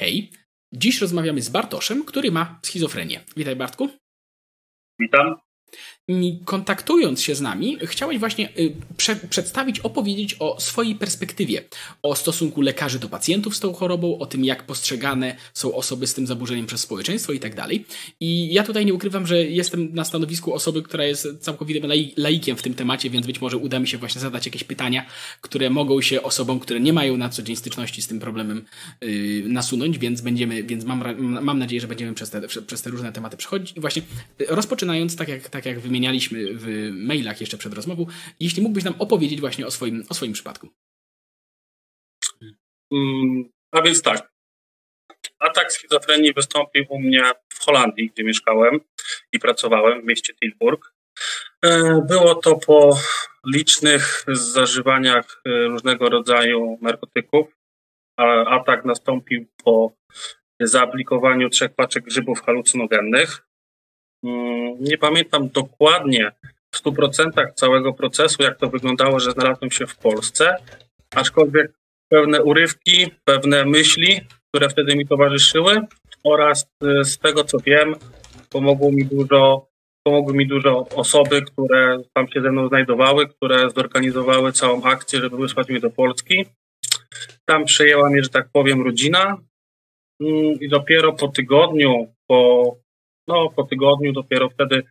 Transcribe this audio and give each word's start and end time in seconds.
Hej, 0.00 0.30
dziś 0.72 1.00
rozmawiamy 1.00 1.42
z 1.42 1.48
Bartoszem, 1.48 2.04
który 2.04 2.30
ma 2.30 2.60
schizofrenię. 2.62 3.20
Witaj 3.36 3.56
Bartku. 3.56 3.88
Witam 4.98 5.36
kontaktując 6.44 7.22
się 7.22 7.34
z 7.34 7.40
nami, 7.40 7.78
chciałeś 7.82 8.18
właśnie 8.18 8.48
y, 8.58 8.72
prze 8.96 9.16
przedstawić, 9.16 9.80
opowiedzieć 9.80 10.36
o 10.38 10.60
swojej 10.60 10.94
perspektywie, 10.94 11.64
o 12.02 12.16
stosunku 12.16 12.60
lekarzy 12.60 12.98
do 12.98 13.08
pacjentów 13.08 13.56
z 13.56 13.60
tą 13.60 13.72
chorobą, 13.72 14.18
o 14.18 14.26
tym, 14.26 14.44
jak 14.44 14.66
postrzegane 14.66 15.36
są 15.54 15.74
osoby 15.74 16.06
z 16.06 16.14
tym 16.14 16.26
zaburzeniem 16.26 16.66
przez 16.66 16.80
społeczeństwo 16.80 17.32
i 17.32 17.40
tak 17.40 17.54
dalej. 17.54 17.84
I 18.20 18.54
ja 18.54 18.62
tutaj 18.62 18.86
nie 18.86 18.94
ukrywam, 18.94 19.26
że 19.26 19.44
jestem 19.44 19.94
na 19.94 20.04
stanowisku 20.04 20.54
osoby, 20.54 20.82
która 20.82 21.04
jest 21.04 21.28
całkowitym 21.40 21.90
laikiem 22.16 22.56
w 22.56 22.62
tym 22.62 22.74
temacie, 22.74 23.10
więc 23.10 23.26
być 23.26 23.40
może 23.40 23.56
uda 23.56 23.78
mi 23.78 23.88
się 23.88 23.98
właśnie 23.98 24.20
zadać 24.20 24.46
jakieś 24.46 24.64
pytania, 24.64 25.06
które 25.40 25.70
mogą 25.70 26.00
się 26.00 26.22
osobom, 26.22 26.60
które 26.60 26.80
nie 26.80 26.92
mają 26.92 27.16
na 27.16 27.28
co 27.28 27.42
dzień 27.42 27.56
styczności 27.56 28.02
z 28.02 28.06
tym 28.08 28.20
problemem 28.20 28.64
yy, 29.00 29.42
nasunąć, 29.46 29.98
więc 29.98 30.20
będziemy, 30.20 30.62
więc 30.62 30.84
mam, 30.84 31.04
mam 31.42 31.58
nadzieję, 31.58 31.80
że 31.80 31.88
będziemy 31.88 32.14
przez 32.14 32.30
te, 32.30 32.48
przez 32.66 32.82
te 32.82 32.90
różne 32.90 33.12
tematy 33.12 33.36
przechodzić. 33.36 33.76
I 33.76 33.80
właśnie 33.80 34.02
y, 34.40 34.46
rozpoczynając, 34.48 35.16
tak 35.16 35.28
jak, 35.28 35.48
tak 35.48 35.59
jak 35.66 35.80
wymieniłem, 35.80 36.00
wymienialiśmy 36.00 36.54
w 36.54 36.90
mailach 36.92 37.40
jeszcze 37.40 37.58
przed 37.58 37.74
rozmową. 37.74 38.06
Jeśli 38.40 38.62
mógłbyś 38.62 38.84
nam 38.84 38.94
opowiedzieć 38.98 39.40
właśnie 39.40 39.66
o 39.66 39.70
swoim, 39.70 40.04
o 40.08 40.14
swoim 40.14 40.32
przypadku. 40.32 40.68
Mm, 42.92 43.50
a 43.72 43.82
więc 43.82 44.02
tak. 44.02 44.32
Atak 45.38 45.72
schizofrenii 45.72 46.32
wystąpił 46.32 46.84
u 46.88 47.00
mnie 47.00 47.22
w 47.48 47.64
Holandii, 47.64 48.10
gdzie 48.10 48.24
mieszkałem 48.24 48.80
i 49.32 49.38
pracowałem 49.38 50.02
w 50.02 50.04
mieście 50.04 50.34
Tilburg. 50.34 50.92
E, 51.64 52.02
było 52.08 52.34
to 52.34 52.56
po 52.56 52.98
licznych 53.46 54.24
zażywaniach 54.28 55.42
e, 55.46 55.50
różnego 55.50 56.08
rodzaju 56.08 56.78
narkotyków. 56.82 57.46
Atak 58.46 58.84
nastąpił 58.84 59.46
po 59.64 59.92
zaaplikowaniu 60.60 61.48
trzech 61.48 61.74
paczek 61.74 62.04
grzybów 62.04 62.42
halucynogennych. 62.42 63.49
Mm, 64.24 64.76
nie 64.80 64.98
pamiętam 64.98 65.48
dokładnie 65.48 66.32
w 66.74 66.82
100% 66.82 67.52
całego 67.54 67.92
procesu, 67.92 68.42
jak 68.42 68.58
to 68.58 68.68
wyglądało, 68.68 69.20
że 69.20 69.30
znalazłem 69.30 69.70
się 69.70 69.86
w 69.86 69.96
Polsce, 69.96 70.56
aczkolwiek 71.14 71.72
pewne 72.08 72.42
urywki, 72.42 73.10
pewne 73.24 73.64
myśli, 73.64 74.20
które 74.48 74.68
wtedy 74.68 74.96
mi 74.96 75.06
towarzyszyły 75.06 75.80
oraz 76.24 76.70
y, 76.84 77.04
z 77.04 77.18
tego 77.18 77.44
co 77.44 77.58
wiem, 77.58 77.94
pomogło 78.50 78.92
mi 78.92 79.04
dużo, 79.04 79.66
pomogły 80.04 80.34
mi 80.34 80.46
dużo 80.46 80.88
osoby, 80.88 81.42
które 81.42 82.02
tam 82.14 82.28
się 82.28 82.42
ze 82.42 82.52
mną 82.52 82.68
znajdowały, 82.68 83.28
które 83.28 83.70
zorganizowały 83.70 84.52
całą 84.52 84.82
akcję, 84.82 85.20
żeby 85.20 85.36
wysłać 85.36 85.68
mnie 85.68 85.80
do 85.80 85.90
Polski. 85.90 86.46
Tam 87.44 87.64
przejęła 87.64 88.10
mnie, 88.10 88.22
że 88.22 88.28
tak 88.28 88.48
powiem, 88.52 88.82
rodzina 88.82 89.36
mm, 90.20 90.54
i 90.60 90.68
dopiero 90.68 91.12
po 91.12 91.28
tygodniu, 91.28 92.14
po 92.26 92.76
no, 93.30 93.50
po 93.56 93.64
tygodniu 93.64 94.12
dopiero 94.12 94.50
wtedy 94.50 94.82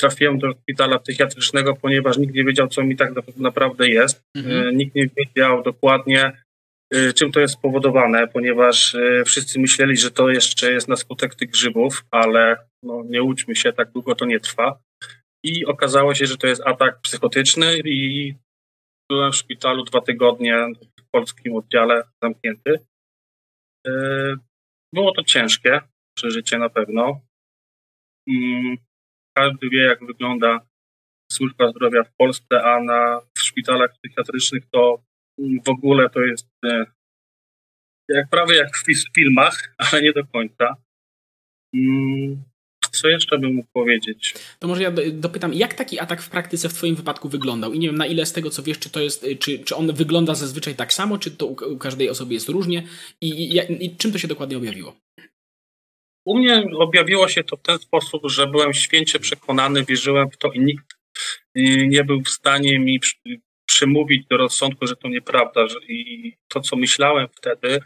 trafiłem 0.00 0.38
do 0.38 0.52
szpitala 0.52 0.98
psychiatrycznego, 0.98 1.76
ponieważ 1.76 2.18
nikt 2.18 2.34
nie 2.34 2.44
wiedział, 2.44 2.68
co 2.68 2.84
mi 2.84 2.96
tak 2.96 3.10
naprawdę 3.36 3.88
jest. 3.88 4.22
Mhm. 4.36 4.68
E, 4.68 4.72
nikt 4.72 4.94
nie 4.94 5.08
wiedział 5.16 5.62
dokładnie, 5.62 6.32
e, 6.94 7.12
czym 7.12 7.32
to 7.32 7.40
jest 7.40 7.54
spowodowane, 7.54 8.28
ponieważ 8.28 8.94
e, 8.94 9.24
wszyscy 9.24 9.60
myśleli, 9.60 9.96
że 9.96 10.10
to 10.10 10.30
jeszcze 10.30 10.72
jest 10.72 10.88
na 10.88 10.96
skutek 10.96 11.34
tych 11.34 11.50
grzybów, 11.50 12.04
ale 12.10 12.56
no, 12.82 13.02
nie 13.04 13.22
łudźmy 13.22 13.56
się, 13.56 13.72
tak 13.72 13.90
długo 13.92 14.14
to 14.14 14.24
nie 14.24 14.40
trwa. 14.40 14.78
I 15.44 15.66
okazało 15.66 16.14
się, 16.14 16.26
że 16.26 16.36
to 16.36 16.46
jest 16.46 16.62
atak 16.66 17.00
psychotyczny 17.00 17.78
i 17.84 18.34
byłem 19.10 19.32
w 19.32 19.36
szpitalu 19.36 19.84
dwa 19.84 20.00
tygodnie 20.00 20.66
w 21.00 21.10
polskim 21.10 21.56
oddziale 21.56 22.02
zamknięty. 22.22 22.78
Było 24.94 25.12
to 25.12 25.22
ciężkie 25.24 25.80
przeżycie 26.16 26.58
na 26.58 26.68
pewno. 26.68 27.20
Mm, 28.28 28.76
każdy 29.36 29.70
wie, 29.70 29.82
jak 29.82 30.06
wygląda 30.06 30.60
służba 31.32 31.70
zdrowia 31.70 32.04
w 32.04 32.14
Polsce, 32.16 32.62
a 32.62 32.80
na, 32.80 33.20
w 33.38 33.40
szpitalach 33.40 33.90
psychiatrycznych 33.92 34.62
to 34.70 35.02
w 35.64 35.68
ogóle 35.68 36.10
to 36.10 36.20
jest 36.20 36.48
e, 36.64 36.86
jak 38.08 38.28
prawie 38.28 38.56
jak 38.56 38.76
w 38.76 39.14
filmach, 39.14 39.58
ale 39.92 40.02
nie 40.02 40.12
do 40.12 40.24
końca. 40.26 40.76
Mm, 41.74 42.42
co 42.90 43.08
jeszcze 43.08 43.38
bym 43.38 43.54
mógł 43.54 43.68
powiedzieć? 43.72 44.34
To 44.58 44.68
może 44.68 44.82
ja 44.82 44.92
dopytam, 45.12 45.54
jak 45.54 45.74
taki 45.74 45.98
atak 45.98 46.22
w 46.22 46.30
praktyce 46.30 46.68
w 46.68 46.74
Twoim 46.74 46.94
wypadku 46.94 47.28
wyglądał? 47.28 47.72
I 47.72 47.78
nie 47.78 47.88
wiem, 47.88 47.98
na 47.98 48.06
ile 48.06 48.26
z 48.26 48.32
tego, 48.32 48.50
co 48.50 48.62
wiesz, 48.62 48.78
czy 48.78 48.90
to 48.90 49.00
jest, 49.00 49.26
czy, 49.38 49.58
czy 49.58 49.76
on 49.76 49.92
wygląda 49.92 50.34
zazwyczaj 50.34 50.74
tak 50.74 50.92
samo, 50.92 51.18
czy 51.18 51.30
to 51.30 51.46
u 51.46 51.78
każdej 51.78 52.10
osoby 52.10 52.34
jest 52.34 52.48
różnie 52.48 52.82
i, 53.20 53.28
i, 53.28 53.84
i 53.84 53.96
czym 53.96 54.12
to 54.12 54.18
się 54.18 54.28
dokładnie 54.28 54.56
objawiło? 54.56 54.96
U 56.24 56.38
mnie 56.38 56.64
objawiło 56.78 57.28
się 57.28 57.44
to 57.44 57.56
w 57.56 57.62
ten 57.62 57.78
sposób, 57.78 58.22
że 58.24 58.46
byłem 58.46 58.74
święcie 58.74 59.18
przekonany, 59.18 59.84
wierzyłem 59.84 60.30
w 60.30 60.36
to 60.36 60.52
i 60.52 60.60
nikt 60.60 60.94
nie 61.86 62.04
był 62.04 62.20
w 62.20 62.28
stanie 62.28 62.78
mi 62.78 63.00
przemówić 63.66 64.26
do 64.26 64.36
rozsądku, 64.36 64.86
że 64.86 64.96
to 64.96 65.08
nieprawda. 65.08 65.66
I 65.88 66.32
to, 66.48 66.60
co 66.60 66.76
myślałem 66.76 67.28
wtedy, 67.36 67.80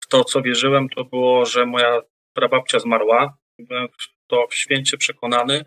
w 0.00 0.06
to, 0.06 0.24
co 0.24 0.42
wierzyłem, 0.42 0.88
to 0.88 1.04
było, 1.04 1.46
że 1.46 1.66
moja 1.66 2.02
prababcia 2.34 2.78
zmarła. 2.78 3.38
Byłem 3.58 3.88
w 3.88 4.26
to 4.26 4.46
święcie 4.52 4.96
przekonany 4.96 5.64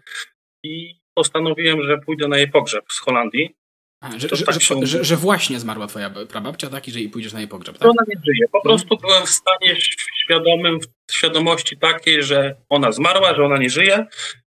i 0.63 0.95
postanowiłem, 1.13 1.83
że 1.83 1.97
pójdę 1.97 2.27
na 2.27 2.37
jej 2.37 2.51
pogrzeb 2.51 2.85
z 2.89 2.99
Holandii. 2.99 3.55
A, 4.03 4.19
że, 4.19 4.27
że, 4.31 4.45
tak 4.45 4.61
się... 4.61 4.75
że, 4.85 5.03
że, 5.03 5.17
właśnie 5.17 5.59
zmarła 5.59 5.87
twoja 5.87 6.09
prababcia, 6.09 6.69
tak? 6.69 6.87
I 6.87 6.91
że 6.91 6.99
jej 6.99 7.09
pójdziesz 7.09 7.33
na 7.33 7.39
jej 7.39 7.47
pogrzeb, 7.47 7.77
tak? 7.77 7.89
Ona 7.89 8.03
nie 8.07 8.15
żyje. 8.25 8.47
Po 8.51 8.61
prostu 8.61 8.97
byłem 8.97 9.25
w 9.25 9.29
stanie 9.29 9.75
świadomym, 10.23 10.79
w 11.07 11.13
świadomości 11.13 11.77
takiej, 11.77 12.23
że 12.23 12.55
ona 12.69 12.91
zmarła, 12.91 13.35
że 13.35 13.45
ona 13.45 13.57
nie 13.57 13.69
żyje 13.69 14.05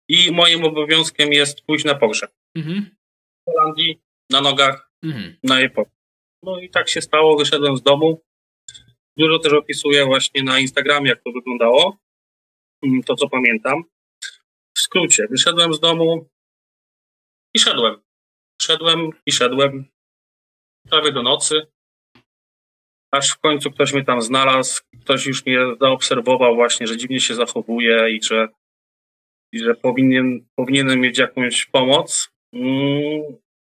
i 0.08 0.32
moim 0.32 0.64
obowiązkiem 0.64 1.34
jest 1.34 1.62
pójść 1.62 1.86
na 1.86 1.96
pogrzeb. 1.96 2.32
Mhm. 2.56 2.96
W 3.48 3.52
Holandii, 3.52 4.02
na 4.30 4.42
nogach, 4.42 4.92
mhm. 5.04 5.38
na 5.44 5.60
jej 5.60 5.70
pogrzeb. 5.70 5.96
No 6.44 6.60
i 6.60 6.70
tak 6.70 6.90
się 6.90 7.02
stało, 7.02 7.38
wyszedłem 7.38 7.78
z 7.78 7.82
domu. 7.82 8.22
Dużo 9.18 9.40
też 9.40 9.54
opisuję 9.54 10.06
właśnie 10.06 10.44
na 10.44 10.60
Instagramie, 10.60 11.10
jak 11.10 11.24
to 11.24 11.32
wyglądało. 11.32 11.98
Mm, 12.84 13.04
to, 13.04 13.16
co 13.16 13.30
pamiętam. 13.30 13.84
W 14.78 14.80
skrócie, 14.80 15.28
wyszedłem 15.30 15.74
z 15.74 15.80
domu 15.80 16.30
i 17.56 17.60
szedłem. 17.60 18.05
Szedłem 18.62 19.10
i 19.26 19.32
szedłem. 19.32 19.86
Prawie 20.90 21.12
do 21.12 21.24
nocy, 21.24 21.68
aż 23.12 23.32
w 23.32 23.40
końcu 23.40 23.72
ktoś 23.72 23.94
mnie 23.94 24.04
tam 24.04 24.22
znalazł, 24.22 24.82
ktoś 25.02 25.26
już 25.26 25.46
mnie 25.46 25.60
zaobserwował 25.82 26.56
właśnie, 26.56 26.88
że 26.88 26.98
dziwnie 26.98 27.20
się 27.20 27.36
zachowuje 27.36 28.10
i 28.10 28.24
że, 28.24 28.48
i 29.54 29.60
że 29.60 29.76
powinien, 29.76 30.46
powinienem 30.56 31.00
mieć 31.00 31.18
jakąś 31.18 31.66
pomoc. 31.66 32.32
Mm, 32.54 33.22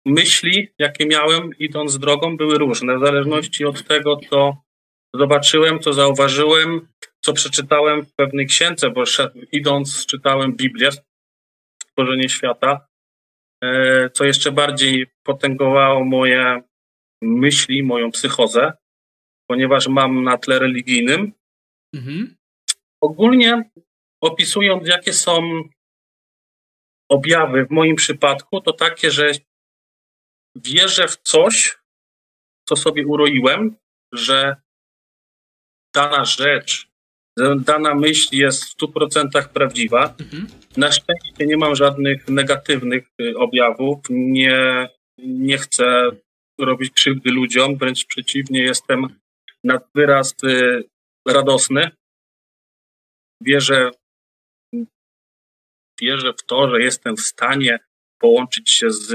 myśli, 0.05 0.69
jakie 0.79 1.05
miałem 1.05 1.49
idąc 1.59 1.99
drogą, 1.99 2.37
były 2.37 2.57
różne, 2.57 2.97
w 2.97 3.05
zależności 3.05 3.65
od 3.65 3.87
tego, 3.87 4.19
co 4.29 4.57
zobaczyłem, 5.15 5.79
co 5.79 5.93
zauważyłem, 5.93 6.87
co 7.21 7.33
przeczytałem 7.33 8.05
w 8.05 8.13
pewnej 8.15 8.47
księdze, 8.47 8.89
bo 8.89 9.03
idąc 9.51 10.05
czytałem 10.05 10.55
Biblię, 10.55 10.89
Stworzenie 11.83 12.29
Świata 12.29 12.91
co 14.13 14.23
jeszcze 14.23 14.51
bardziej 14.51 15.07
potęgowało 15.23 16.05
moje 16.05 16.61
myśli, 17.22 17.83
moją 17.83 18.11
psychozę, 18.11 18.73
ponieważ 19.49 19.88
mam 19.88 20.23
na 20.23 20.38
tle 20.38 20.59
religijnym. 20.59 21.33
Mhm. 21.95 22.35
Ogólnie 23.01 23.69
opisując, 24.23 24.88
jakie 24.88 25.13
są 25.13 25.63
objawy 27.09 27.66
w 27.66 27.72
moim 27.72 27.95
przypadku, 27.95 28.61
to 28.61 28.73
takie, 28.73 29.11
że 29.11 29.31
wierzę 30.55 31.07
w 31.07 31.17
coś, 31.17 31.78
co 32.67 32.75
sobie 32.75 33.07
uroiłem, 33.07 33.75
że 34.13 34.55
dana 35.95 36.25
rzecz 36.25 36.91
dana 37.37 37.95
myśl 37.95 38.35
jest 38.35 38.63
w 38.63 38.78
100% 38.78 39.47
prawdziwa. 39.53 40.16
Mhm. 40.19 40.47
Na 40.78 40.91
szczęście 40.91 41.45
nie 41.45 41.57
mam 41.57 41.75
żadnych 41.75 42.28
negatywnych 42.28 43.07
y, 43.22 43.37
objawów. 43.37 43.99
Nie, 44.09 44.89
nie 45.17 45.57
chcę 45.57 46.09
robić 46.59 46.93
krzywdy 46.93 47.31
ludziom, 47.31 47.78
wręcz 47.78 48.05
przeciwnie, 48.05 48.61
jestem 48.61 49.07
nad 49.63 49.87
wyraz 49.95 50.35
y, 50.43 50.83
radosny. 51.28 51.91
Wierzę, 53.41 53.91
wierzę 56.01 56.34
w 56.34 56.45
to, 56.45 56.69
że 56.69 56.81
jestem 56.81 57.16
w 57.16 57.22
stanie 57.22 57.79
połączyć 58.22 58.72
się 58.72 58.91
z 58.91 59.13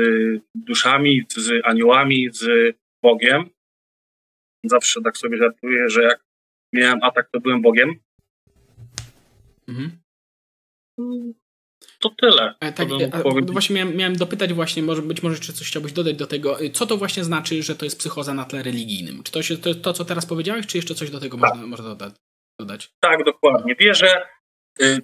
duszami, 0.54 1.22
z 1.36 1.52
aniołami, 1.64 2.28
z 2.32 2.76
Bogiem. 3.02 3.50
Zawsze 4.64 5.00
tak 5.02 5.16
sobie 5.16 5.36
żartuję, 5.36 5.88
że 5.88 6.02
jak 6.02 6.24
miałem 6.72 6.98
atak, 7.02 7.30
to 7.30 7.40
byłem 7.40 7.62
Bogiem. 7.62 8.05
Mhm. 9.68 10.00
To 12.00 12.10
tyle. 12.10 12.54
E, 12.60 12.72
tak, 12.72 12.88
e, 12.90 13.22
no 13.46 13.52
właśnie 13.52 13.76
miałem, 13.76 13.96
miałem, 13.96 14.16
dopytać 14.16 14.52
właśnie, 14.52 14.82
może, 14.82 15.02
być 15.02 15.22
może 15.22 15.38
czy 15.38 15.52
coś 15.52 15.68
chciałbyś 15.68 15.92
dodać 15.92 16.16
do 16.16 16.26
tego, 16.26 16.58
co 16.72 16.86
to 16.86 16.96
właśnie 16.96 17.24
znaczy, 17.24 17.62
że 17.62 17.74
to 17.74 17.84
jest 17.84 17.98
psychoza 17.98 18.34
na 18.34 18.44
tle 18.44 18.62
religijnym? 18.62 19.22
Czy 19.22 19.32
to, 19.32 19.42
się, 19.42 19.56
to, 19.56 19.74
to 19.74 19.92
co 19.92 20.04
teraz 20.04 20.26
powiedziałeś, 20.26 20.66
czy 20.66 20.78
jeszcze 20.78 20.94
coś 20.94 21.10
do 21.10 21.20
tego 21.20 21.38
tak. 21.38 21.50
można, 21.50 21.66
można 21.66 21.88
dodać? 21.88 22.14
dodać. 22.60 22.92
Tak, 23.00 23.24
dokładnie. 23.24 23.74
Wierzę, 23.74 24.22
y, 24.82 24.98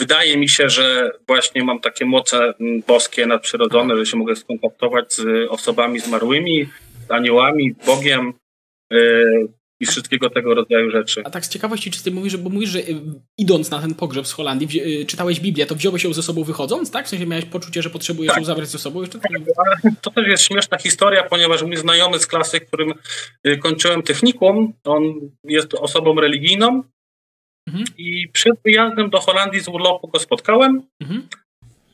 wydaje 0.00 0.36
mi 0.36 0.48
się, 0.48 0.68
że 0.68 1.10
właśnie 1.26 1.64
mam 1.64 1.80
takie 1.80 2.04
moce 2.04 2.54
boskie, 2.86 3.26
nadprzyrodzone, 3.26 3.96
że 3.96 4.06
się 4.06 4.16
mogę 4.16 4.36
skontaktować 4.36 5.14
z 5.14 5.50
osobami 5.50 6.00
zmarłymi, 6.00 6.68
z 7.08 7.10
aniołami, 7.10 7.74
Bogiem, 7.86 8.34
y, 8.92 9.48
i 9.80 9.86
wszystkiego 9.86 10.30
tego 10.30 10.54
rodzaju 10.54 10.90
rzeczy. 10.90 11.22
A 11.24 11.30
tak 11.30 11.46
z 11.46 11.48
ciekawości, 11.48 11.90
czy 11.90 12.04
ty 12.04 12.10
mówisz, 12.10 12.36
bo 12.36 12.50
mówisz, 12.50 12.70
że 12.70 12.78
y, 12.78 13.00
idąc 13.38 13.70
na 13.70 13.80
ten 13.80 13.94
pogrzeb 13.94 14.26
z 14.26 14.32
Holandii, 14.32 15.00
y, 15.00 15.06
czytałeś 15.06 15.40
Biblię, 15.40 15.66
to 15.66 15.74
wziąłeś 15.74 16.04
ją 16.04 16.12
ze 16.12 16.22
sobą 16.22 16.44
wychodząc, 16.44 16.90
tak? 16.90 17.06
W 17.06 17.08
sensie 17.08 17.26
miałeś 17.26 17.44
poczucie, 17.44 17.82
że 17.82 17.90
potrzebujesz 17.90 18.32
tak. 18.32 18.38
ją 18.38 18.44
zabrać 18.44 18.68
ze 18.68 18.78
sobą 18.78 19.00
jeszcze? 19.00 19.18
Tak, 19.18 19.92
to 20.00 20.10
też 20.10 20.26
jest 20.26 20.44
śmieszna 20.44 20.78
historia, 20.78 21.22
ponieważ 21.22 21.62
mój 21.62 21.76
znajomy 21.76 22.18
z 22.18 22.26
klasy, 22.26 22.60
którym 22.60 22.94
y, 23.46 23.56
kończyłem 23.58 24.02
technikum, 24.02 24.72
on 24.84 25.02
jest 25.44 25.74
osobą 25.74 26.20
religijną 26.20 26.82
mhm. 27.68 27.84
i 27.98 28.28
przed 28.28 28.54
wyjazdem 28.64 29.10
do 29.10 29.20
Holandii 29.20 29.60
z 29.60 29.68
urlopu 29.68 30.08
go 30.08 30.18
spotkałem 30.18 30.82
mhm. 31.02 31.28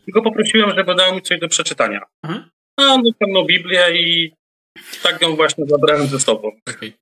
i 0.06 0.12
go 0.12 0.22
poprosiłem, 0.22 0.70
żeby 0.76 0.94
dał 0.94 1.14
mi 1.14 1.22
coś 1.22 1.40
do 1.40 1.48
przeczytania. 1.48 2.00
Mhm. 2.24 2.50
A 2.80 2.82
on 2.82 3.02
wyciągnął 3.02 3.46
Biblię 3.46 4.00
i 4.00 4.32
tak 5.02 5.22
ją 5.22 5.36
właśnie 5.36 5.64
zabrałem 5.66 6.06
ze 6.06 6.20
sobą. 6.20 6.52
Okay. 6.76 6.92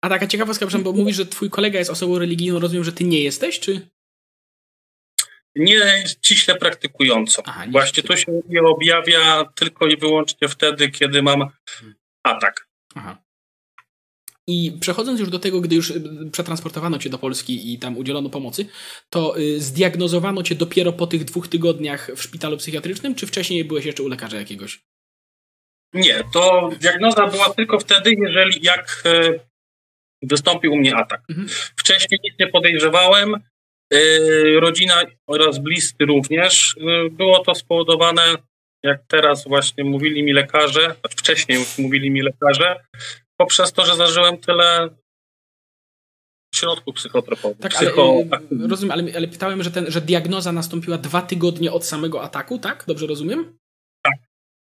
A 0.00 0.08
taka 0.08 0.26
ciekawostka, 0.26 0.66
bo 0.78 0.92
mówisz, 0.92 1.16
że 1.16 1.26
twój 1.26 1.50
kolega 1.50 1.78
jest 1.78 1.90
osobą 1.90 2.18
religijną, 2.18 2.58
rozumiem, 2.58 2.84
że 2.84 2.92
ty 2.92 3.04
nie 3.04 3.20
jesteś, 3.20 3.60
czy? 3.60 3.88
Nie 5.56 6.04
ściśle 6.08 6.54
praktykującą. 6.54 7.42
Aha, 7.46 7.64
właśnie 7.70 8.02
to 8.02 8.16
się 8.16 8.42
nie 8.48 8.62
objawia 8.62 9.44
tylko 9.54 9.86
i 9.86 9.96
wyłącznie 9.96 10.48
wtedy, 10.48 10.90
kiedy 10.90 11.22
mam 11.22 11.50
atak. 12.22 12.68
Aha. 12.94 13.22
I 14.46 14.72
przechodząc 14.80 15.20
już 15.20 15.30
do 15.30 15.38
tego, 15.38 15.60
gdy 15.60 15.76
już 15.76 15.90
y, 15.90 16.02
przetransportowano 16.32 16.98
cię 16.98 17.10
do 17.10 17.18
Polski 17.18 17.72
i 17.72 17.78
tam 17.78 17.98
udzielono 17.98 18.30
pomocy, 18.30 18.66
to 19.10 19.38
y, 19.38 19.60
zdiagnozowano 19.60 20.42
cię 20.42 20.54
dopiero 20.54 20.92
po 20.92 21.06
tych 21.06 21.24
dwóch 21.24 21.48
tygodniach 21.48 22.10
w 22.16 22.22
szpitalu 22.22 22.56
psychiatrycznym, 22.56 23.14
czy 23.14 23.26
wcześniej 23.26 23.64
byłeś 23.64 23.84
jeszcze 23.84 24.02
u 24.02 24.08
lekarza 24.08 24.36
jakiegoś? 24.36 24.80
Nie, 25.94 26.24
to 26.32 26.70
diagnoza 26.80 27.26
była 27.26 27.54
tylko 27.54 27.78
wtedy, 27.78 28.14
jeżeli 28.18 28.64
jak 28.64 29.02
e, 29.04 29.32
wystąpił 30.22 30.72
u 30.72 30.76
mnie 30.76 30.96
atak. 30.96 31.20
Mhm. 31.28 31.48
Wcześniej 31.76 32.20
nic 32.24 32.34
nie 32.40 32.46
podejrzewałem, 32.46 33.34
e, 33.34 34.00
rodzina 34.60 35.02
oraz 35.26 35.58
bliscy 35.58 36.04
również. 36.04 36.76
E, 36.80 37.10
było 37.10 37.44
to 37.44 37.54
spowodowane, 37.54 38.22
jak 38.82 39.00
teraz 39.08 39.48
właśnie 39.48 39.84
mówili 39.84 40.22
mi 40.22 40.32
lekarze, 40.32 40.94
wcześniej 41.10 41.58
już 41.58 41.78
mówili 41.78 42.10
mi 42.10 42.22
lekarze, 42.22 42.84
poprzez 43.36 43.72
to, 43.72 43.86
że 43.86 43.96
zażyłem 43.96 44.38
tyle 44.38 44.88
środków 46.54 46.94
psychotropowych. 46.94 47.58
Tak, 47.58 47.76
ale, 47.76 47.90
rozumiem, 48.68 48.92
ale, 48.92 49.12
ale 49.16 49.28
pytałem, 49.28 49.62
że, 49.62 49.70
ten, 49.70 49.90
że 49.90 50.00
diagnoza 50.00 50.52
nastąpiła 50.52 50.98
dwa 50.98 51.22
tygodnie 51.22 51.72
od 51.72 51.86
samego 51.86 52.22
ataku, 52.22 52.58
tak? 52.58 52.84
Dobrze 52.86 53.06
rozumiem? 53.06 53.57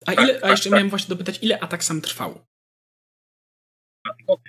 A, 0.06 0.12
ile, 0.12 0.40
a 0.42 0.50
jeszcze 0.50 0.70
miałem 0.70 0.90
właśnie 0.90 1.08
dopytać, 1.08 1.38
ile 1.42 1.60
atak 1.60 1.84
sam 1.84 2.00
trwał? 2.00 2.44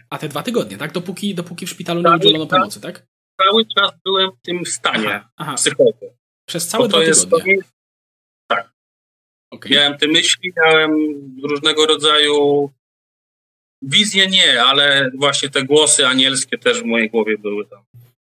A 0.10 0.18
te 0.18 0.30
dwa 0.30 0.44
tygodnie, 0.44 0.78
tak? 0.78 0.92
Dopóki, 0.92 1.36
dopóki 1.36 1.66
w 1.66 1.69
szpitalu 1.69 2.02
nie 2.02 2.16
udzielono 2.16 2.48
pomocy, 2.48 2.81
tak? 2.81 3.06
Cały 3.42 3.66
czas 3.66 3.92
byłem 4.04 4.31
w 4.31 4.42
tym 4.42 4.66
stanie 4.66 5.24
psychozy. 5.56 6.16
Przez 6.50 6.68
całe 6.68 6.88
dwa 6.88 7.00
tygodnie? 7.00 7.54
Jest, 7.54 7.69
tak. 8.48 8.74
Okay. 9.52 9.72
Miałem 9.72 9.98
te 9.98 10.07
myśli, 10.07 10.54
miałem 10.57 10.92
różnego 11.44 11.86
rodzaju 11.86 12.72
wizje 13.81 14.28
nie, 14.28 14.63
ale 14.63 15.12
właśnie 15.18 15.50
te 15.50 15.63
głosy 15.63 16.08
anielskie 16.08 16.58
też 16.58 16.81
w 16.81 16.86
mojej 16.86 17.10
głowie 17.10 17.38
były 17.38 17.66
tam. 17.66 17.84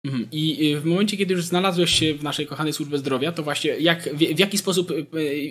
Mhm. 0.05 0.29
I 0.33 0.77
w 0.77 0.85
momencie, 0.85 1.17
kiedy 1.17 1.35
już 1.35 1.45
znalazłeś 1.45 1.91
się 1.91 2.15
w 2.15 2.23
naszej 2.23 2.47
kochanej 2.47 2.73
służbie 2.73 2.99
zdrowia, 2.99 3.33
to 3.33 3.43
właśnie 3.43 3.71
jak, 3.71 4.03
w, 4.03 4.39
jaki 4.39 4.59
sposób, 4.59 4.91
y, 4.91 5.05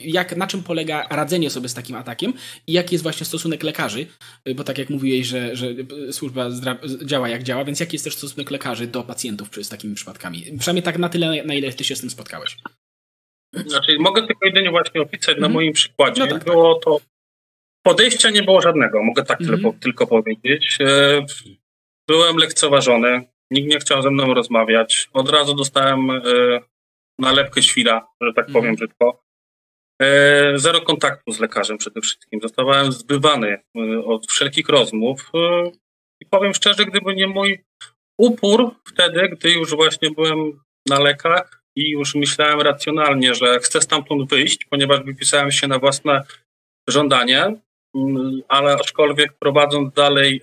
jak, 0.03 0.37
na 0.37 0.47
czym 0.47 0.63
polega 0.63 1.07
radzenie 1.09 1.49
sobie 1.49 1.69
z 1.69 1.73
takim 1.73 1.95
atakiem 1.95 2.33
i 2.67 2.73
jaki 2.73 2.95
jest 2.95 3.03
właśnie 3.03 3.25
stosunek 3.25 3.63
lekarzy, 3.63 4.05
y, 4.47 4.55
bo 4.55 4.63
tak 4.63 4.77
jak 4.77 4.89
mówiłeś, 4.89 5.27
że, 5.27 5.55
że 5.55 5.67
służba 6.11 6.49
działa 7.05 7.29
jak 7.29 7.43
działa, 7.43 7.65
więc 7.65 7.79
jaki 7.79 7.95
jest 7.95 8.05
też 8.05 8.15
stosunek 8.15 8.51
lekarzy 8.51 8.87
do 8.87 9.03
pacjentów 9.03 9.49
z 9.61 9.69
takimi 9.69 9.95
przypadkami? 9.95 10.43
Przynajmniej 10.59 10.83
tak 10.83 10.97
na 10.97 11.09
tyle, 11.09 11.43
na 11.43 11.53
ile 11.53 11.73
ty 11.73 11.83
się 11.83 11.95
z 11.95 12.01
tym 12.01 12.09
spotkałeś. 12.09 12.57
Znaczy, 13.65 13.97
mogę 13.99 14.27
tylko 14.27 14.45
jedynie 14.45 14.71
właśnie 14.71 15.01
opisać 15.01 15.27
na 15.27 15.47
mhm. 15.47 15.53
moim 15.53 15.73
przykładzie. 15.73 16.25
No 16.25 16.27
tak, 16.27 16.43
było 16.43 16.75
tak. 16.75 16.83
to 16.83 16.99
podejścia 17.83 18.29
nie 18.29 18.43
było 18.43 18.61
żadnego, 18.61 19.03
mogę 19.03 19.23
tak 19.23 19.37
tylko, 19.37 19.53
mhm. 19.53 19.79
tylko 19.79 20.07
powiedzieć. 20.07 20.77
E, 20.81 21.25
byłem 22.07 22.37
lekceważony, 22.37 23.25
Nikt 23.51 23.71
nie 23.71 23.79
chciał 23.79 24.01
ze 24.01 24.11
mną 24.11 24.33
rozmawiać. 24.33 25.09
Od 25.13 25.29
razu 25.29 25.55
dostałem 25.55 26.09
y, 26.09 26.59
nalepkę 27.19 27.61
świra, 27.61 28.07
że 28.21 28.33
tak 28.33 28.45
powiem 28.45 28.63
mm. 28.63 28.75
brzydko. 28.75 29.23
E, 30.01 30.59
zero 30.59 30.81
kontaktu 30.81 31.31
z 31.31 31.39
lekarzem 31.39 31.77
przede 31.77 32.01
wszystkim. 32.01 32.39
Zostałem 32.41 32.91
zbywany 32.91 33.57
y, 33.77 34.05
od 34.05 34.27
wszelkich 34.27 34.69
rozmów. 34.69 35.31
I 36.21 36.25
powiem 36.25 36.53
szczerze, 36.53 36.85
gdyby 36.85 37.15
nie 37.15 37.27
mój 37.27 37.63
upór 38.19 38.75
wtedy, 38.85 39.29
gdy 39.29 39.51
już 39.51 39.75
właśnie 39.75 40.11
byłem 40.11 40.59
na 40.89 40.99
lekach 40.99 41.63
i 41.75 41.89
już 41.89 42.15
myślałem 42.15 42.61
racjonalnie, 42.61 43.35
że 43.35 43.59
chcę 43.59 43.81
stamtąd 43.81 44.29
wyjść, 44.29 44.65
ponieważ 44.65 45.03
wypisałem 45.03 45.51
się 45.51 45.67
na 45.67 45.79
własne 45.79 46.23
żądanie, 46.89 47.55
mm, 47.95 48.41
ale 48.47 48.73
aczkolwiek 48.73 49.33
prowadząc 49.39 49.93
dalej 49.93 50.41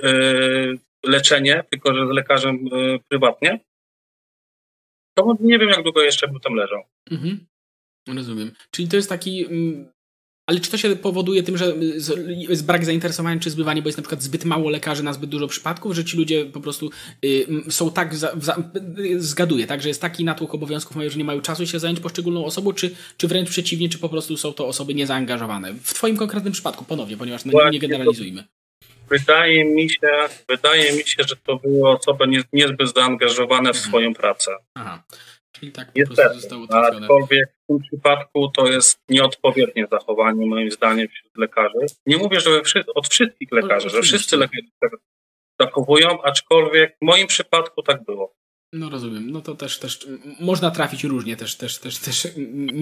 leczenie, 1.04 1.64
tylko 1.70 1.94
że 1.94 2.06
z 2.06 2.10
lekarzem 2.10 2.66
y, 2.66 2.98
prywatnie, 3.08 3.60
to 5.18 5.36
nie 5.40 5.58
wiem, 5.58 5.68
jak 5.68 5.82
długo 5.82 6.02
jeszcze 6.02 6.28
bym 6.28 6.40
tam 6.40 6.54
leżał. 6.54 6.82
Mhm. 7.10 7.46
Rozumiem. 8.08 8.52
Czyli 8.70 8.88
to 8.88 8.96
jest 8.96 9.08
taki. 9.08 9.46
Mm, 9.46 9.92
ale 10.46 10.60
czy 10.60 10.70
to 10.70 10.76
się 10.76 10.96
powoduje 10.96 11.42
tym, 11.42 11.56
że 11.56 11.74
jest 12.26 12.66
brak 12.66 12.84
zainteresowania 12.84 13.40
czy 13.40 13.50
zbywanie, 13.50 13.82
bo 13.82 13.88
jest 13.88 13.98
na 13.98 14.02
przykład 14.02 14.22
zbyt 14.22 14.44
mało 14.44 14.70
lekarzy 14.70 15.02
na 15.02 15.12
zbyt 15.12 15.30
dużo 15.30 15.46
przypadków, 15.46 15.94
że 15.94 16.04
ci 16.04 16.16
ludzie 16.16 16.44
po 16.44 16.60
prostu 16.60 16.90
y, 17.24 17.46
są 17.68 17.90
tak, 17.90 18.14
zgaduję, 19.16 19.66
tak, 19.66 19.82
że 19.82 19.88
jest 19.88 20.00
taki 20.00 20.24
natłok 20.24 20.54
obowiązków, 20.54 20.96
że 21.08 21.18
nie 21.18 21.24
mają 21.24 21.40
czasu 21.40 21.66
się 21.66 21.78
zająć 21.78 22.00
poszczególną 22.00 22.44
osobą, 22.44 22.72
czy, 22.72 22.90
czy 23.16 23.28
wręcz 23.28 23.50
przeciwnie, 23.50 23.88
czy 23.88 23.98
po 23.98 24.08
prostu 24.08 24.36
są 24.36 24.52
to 24.52 24.66
osoby 24.66 24.94
niezaangażowane? 24.94 25.74
W 25.74 25.94
twoim 25.94 26.16
konkretnym 26.16 26.52
przypadku, 26.52 26.84
ponownie, 26.84 27.16
ponieważ 27.16 27.44
no, 27.44 27.70
nie 27.70 27.78
generalizujmy. 27.78 28.44
Wydaje 29.08 29.64
mi 29.64 29.90
się, 29.90 30.08
wydaje 30.48 30.92
mi 30.92 31.04
się, 31.04 31.22
że 31.28 31.36
to 31.36 31.56
były 31.56 31.90
osoby 31.90 32.28
nie, 32.28 32.42
niezbyt 32.52 32.94
zaangażowane 32.94 33.72
w 33.72 33.76
swoją 33.76 34.14
pracę. 34.14 34.56
Aha. 34.74 35.02
Czyli 35.52 35.72
tak 35.72 35.86
po 35.86 35.92
Niestety, 35.96 36.22
prostu 36.22 36.40
zostało 36.40 36.66
trafione. 36.66 37.06
Aczkolwiek 37.06 37.48
w 37.64 37.66
tym 37.66 37.78
przypadku 37.78 38.48
to 38.48 38.66
jest 38.66 38.98
nieodpowiednie 39.08 39.86
zachowanie 39.90 40.46
moim 40.46 40.70
zdaniem 40.70 41.08
wśród 41.08 41.36
lekarzy. 41.36 41.86
Nie 42.06 42.16
mówię, 42.16 42.40
że 42.40 42.50
od 42.94 43.08
wszystkich 43.08 43.52
lekarzy, 43.52 43.90
że 43.90 44.02
wszyscy 44.02 44.36
lekarze 44.36 44.96
zachowują, 45.60 46.22
aczkolwiek 46.22 46.96
w 47.02 47.04
moim 47.04 47.26
przypadku 47.26 47.82
tak 47.82 48.04
było. 48.04 48.34
No 48.78 48.90
rozumiem, 48.90 49.30
no 49.30 49.40
to 49.40 49.54
też, 49.54 49.78
też 49.78 50.08
można 50.40 50.70
trafić 50.70 51.04
różnie, 51.04 51.36
też, 51.36 51.56
też, 51.56 51.78
też, 51.78 51.98
też 51.98 52.28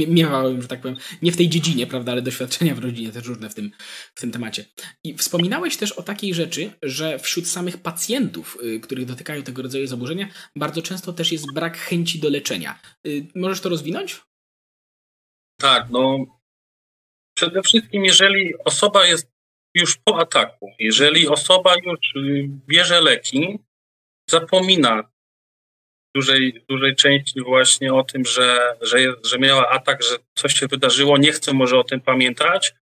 miewałem, 0.08 0.62
że 0.62 0.68
tak 0.68 0.80
powiem, 0.80 0.96
nie 1.22 1.32
w 1.32 1.36
tej 1.36 1.48
dziedzinie, 1.48 1.86
prawda, 1.86 2.12
ale 2.12 2.22
doświadczenia 2.22 2.74
w 2.74 2.78
rodzinie 2.78 3.12
też 3.12 3.26
różne 3.26 3.50
w 3.50 3.54
tym, 3.54 3.70
w 4.14 4.20
tym 4.20 4.30
temacie. 4.32 4.64
I 5.04 5.14
wspominałeś 5.14 5.76
też 5.76 5.92
o 5.92 6.02
takiej 6.02 6.34
rzeczy, 6.34 6.72
że 6.82 7.18
wśród 7.18 7.48
samych 7.48 7.76
pacjentów, 7.82 8.58
y, 8.62 8.80
których 8.80 9.06
dotykają 9.06 9.42
tego 9.42 9.62
rodzaju 9.62 9.86
zaburzenia, 9.86 10.28
bardzo 10.56 10.82
często 10.82 11.12
też 11.12 11.32
jest 11.32 11.54
brak 11.54 11.76
chęci 11.76 12.18
do 12.18 12.30
leczenia. 12.30 12.80
Y, 13.06 13.26
możesz 13.34 13.60
to 13.60 13.68
rozwinąć? 13.68 14.20
Tak, 15.60 15.90
no 15.90 16.26
przede 17.36 17.62
wszystkim 17.62 18.04
jeżeli 18.04 18.54
osoba 18.64 19.06
jest 19.06 19.30
już 19.74 19.96
po 19.96 20.18
ataku, 20.18 20.70
jeżeli 20.78 21.28
osoba 21.28 21.74
już 21.84 22.16
y, 22.16 22.48
bierze 22.68 23.00
leki, 23.00 23.58
zapomina 24.30 25.13
dużej, 26.14 26.64
dużej 26.68 26.96
części 26.96 27.40
właśnie 27.40 27.94
o 27.94 28.04
tym, 28.04 28.24
że, 28.24 28.76
że, 28.80 28.98
że 29.24 29.38
miała 29.38 29.68
atak, 29.68 30.02
że 30.02 30.16
coś 30.34 30.54
się 30.54 30.66
wydarzyło, 30.66 31.18
nie 31.18 31.32
chce 31.32 31.54
może 31.54 31.78
o 31.78 31.84
tym 31.84 32.00
pamiętać, 32.00 32.74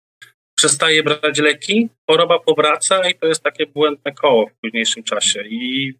przestaje 0.57 1.03
brać 1.03 1.39
leki, 1.39 1.89
choroba 2.09 2.39
powraca 2.39 3.09
i 3.09 3.15
to 3.15 3.27
jest 3.27 3.43
takie 3.43 3.65
błędne 3.65 4.11
koło 4.11 4.47
w 4.47 4.53
późniejszym 4.61 5.03
czasie. 5.03 5.43
I 5.49 5.93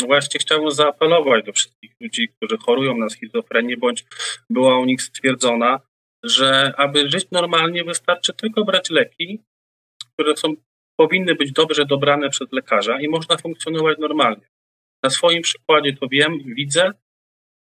właśnie 0.00 0.40
chciałbym 0.40 0.70
zaapelować 0.70 1.44
do 1.44 1.52
wszystkich 1.52 1.92
ludzi, 2.00 2.28
którzy 2.28 2.58
chorują 2.58 2.96
na 2.96 3.08
schizofrenię, 3.08 3.76
bądź 3.76 4.04
była 4.50 4.78
u 4.78 4.84
nich 4.84 5.02
stwierdzona, 5.02 5.80
że 6.24 6.72
aby 6.76 7.10
żyć 7.10 7.26
normalnie 7.32 7.84
wystarczy 7.84 8.32
tylko 8.32 8.64
brać 8.64 8.90
leki, 8.90 9.42
które 10.12 10.36
są, 10.36 10.54
powinny 10.96 11.34
być 11.34 11.52
dobrze 11.52 11.84
dobrane 11.84 12.30
przez 12.30 12.52
lekarza 12.52 13.00
i 13.00 13.08
można 13.08 13.36
funkcjonować 13.36 13.98
normalnie. 13.98 14.46
Na 15.06 15.10
swoim 15.10 15.42
przykładzie 15.42 15.92
to 15.92 16.08
wiem, 16.08 16.38
widzę 16.44 16.90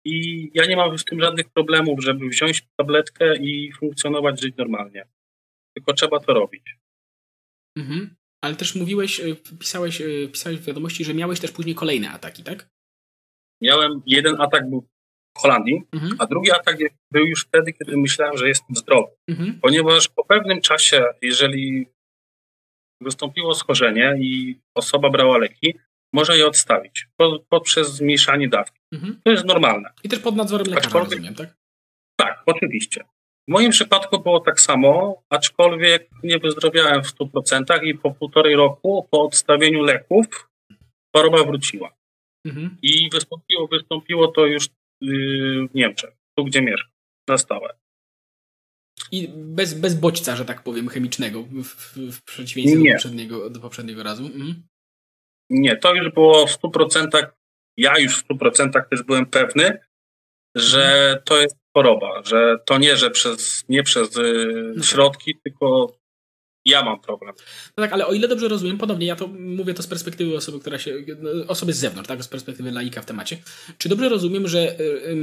i 0.05 0.51
ja 0.55 0.67
nie 0.67 0.77
mam 0.77 0.99
z 0.99 1.05
tym 1.05 1.21
żadnych 1.21 1.49
problemów, 1.49 2.03
żeby 2.03 2.29
wziąć 2.29 2.67
tabletkę 2.77 3.37
i 3.37 3.73
funkcjonować, 3.73 4.41
żyć 4.41 4.57
normalnie. 4.57 5.05
Tylko 5.77 5.93
trzeba 5.93 6.21
to 6.21 6.35
robić. 6.35 6.77
Mhm. 7.79 8.17
Ale 8.45 8.55
też 8.55 8.75
mówiłeś, 8.75 9.21
y, 9.21 9.37
pisałeś, 9.59 10.01
y, 10.01 10.29
pisałeś 10.33 10.59
w 10.59 10.65
wiadomości, 10.65 11.05
że 11.05 11.15
miałeś 11.15 11.41
też 11.41 11.53
później 11.53 11.75
kolejne 11.75 12.11
ataki, 12.11 12.43
tak? 12.43 12.69
miałem 13.63 14.03
jeden 14.07 14.41
atak 14.41 14.71
był 14.71 14.87
w 15.37 15.41
Holandii, 15.41 15.83
mhm. 15.93 16.17
a 16.19 16.27
drugi 16.27 16.51
atak 16.51 16.77
był 17.13 17.25
już 17.27 17.45
wtedy, 17.45 17.73
kiedy 17.73 17.97
myślałem, 17.97 18.39
że 18.39 18.49
jestem 18.49 18.77
zdrowy. 18.77 19.13
Mhm. 19.29 19.59
Ponieważ 19.63 20.09
po 20.09 20.25
pewnym 20.25 20.61
czasie, 20.61 21.05
jeżeli 21.23 21.87
wystąpiło 23.03 23.55
schorzenie 23.55 24.17
i 24.21 24.59
osoba 24.75 25.11
brała 25.11 25.39
leki, 25.39 25.75
może 26.13 26.39
je 26.39 26.47
odstawić 26.47 27.07
poprzez 27.49 27.93
zmniejszanie 27.93 28.49
dawki. 28.49 28.81
Mhm. 28.93 29.21
To 29.25 29.31
jest 29.31 29.45
normalne. 29.45 29.93
I 30.05 30.09
też 30.09 30.19
pod 30.19 30.37
nadzorem 30.37 30.67
lekarza, 30.67 30.99
rozumiem, 30.99 31.35
tak? 31.35 31.57
Tak, 32.17 32.43
oczywiście. 32.47 33.05
W 33.49 33.51
moim 33.51 33.71
przypadku 33.71 34.19
było 34.19 34.41
tak 34.41 34.61
samo, 34.61 35.23
aczkolwiek 35.31 36.11
nie 36.23 36.39
wyzdrowiałem 36.39 37.05
w 37.05 37.15
100% 37.15 37.85
i 37.85 37.95
po 37.95 38.11
półtorej 38.11 38.57
roku 38.57 39.09
po 39.11 39.23
odstawieniu 39.23 39.83
leków 39.83 40.51
choroba 41.17 41.45
wróciła. 41.45 41.97
Mhm. 42.47 42.77
I 42.83 43.11
wystąpiło, 43.13 43.69
wystąpiło 43.69 44.29
to 44.29 44.47
już 44.47 44.69
yy, 45.01 45.69
w 45.69 45.75
Niemczech, 45.75 46.11
tu 46.39 46.45
gdzie 46.45 46.63
mieszkam, 46.63 46.91
na 47.29 47.39
stałe. 47.39 47.79
I 49.13 49.29
bez, 49.35 49.75
bez 49.75 49.95
bodźca, 49.95 50.37
że 50.37 50.45
tak 50.45 50.63
powiem, 50.63 50.89
chemicznego, 50.89 51.43
w, 51.43 51.97
w 52.13 52.23
przeciwieństwie 52.25 52.85
do 52.85 52.93
poprzedniego, 52.93 53.51
do 53.51 53.61
poprzedniego 53.61 54.03
razu. 54.03 54.27
Mhm. 54.27 54.63
Nie, 55.51 55.77
to 55.77 55.95
już 55.95 56.11
było 56.11 56.47
w 56.47 56.59
100%, 56.59 57.27
ja 57.77 57.99
już 57.99 58.23
w 58.23 58.29
100% 58.29 58.89
też 58.91 59.03
byłem 59.03 59.27
pewny, 59.27 59.79
że 60.55 60.85
mhm. 60.85 61.23
to 61.25 61.41
jest 61.41 61.57
choroba, 61.75 62.23
że 62.25 62.57
to 62.67 62.79
nie, 62.79 62.97
że 62.97 63.11
przez, 63.11 63.65
nie 63.69 63.83
przez 63.83 64.17
y, 64.17 64.45
no 64.67 64.75
tak. 64.75 64.85
środki, 64.85 65.35
tylko 65.45 65.97
ja 66.69 66.83
mam 66.83 67.01
problem. 67.01 67.35
No 67.77 67.85
tak, 67.85 67.93
ale 67.93 68.07
o 68.07 68.13
ile 68.13 68.29
dobrze 68.29 68.49
rozumiem, 68.49 68.79
ponownie 68.79 69.07
ja 69.07 69.17
to 69.17 69.27
mówię 69.29 69.75
to 69.75 69.83
z 69.83 69.87
perspektywy 69.87 70.37
osoby, 70.37 70.61
która 70.61 70.79
się, 70.79 70.95
osoby 71.49 71.73
z 71.73 71.79
zewnątrz, 71.79 72.09
tak, 72.09 72.25
z 72.25 72.29
perspektywy 72.29 72.73
laika 72.73 73.03
w 73.03 73.07
temacie. 73.07 73.37
Czy 73.79 73.89
dobrze 73.89 74.09
rozumiem, 74.09 74.49
że, 74.49 74.77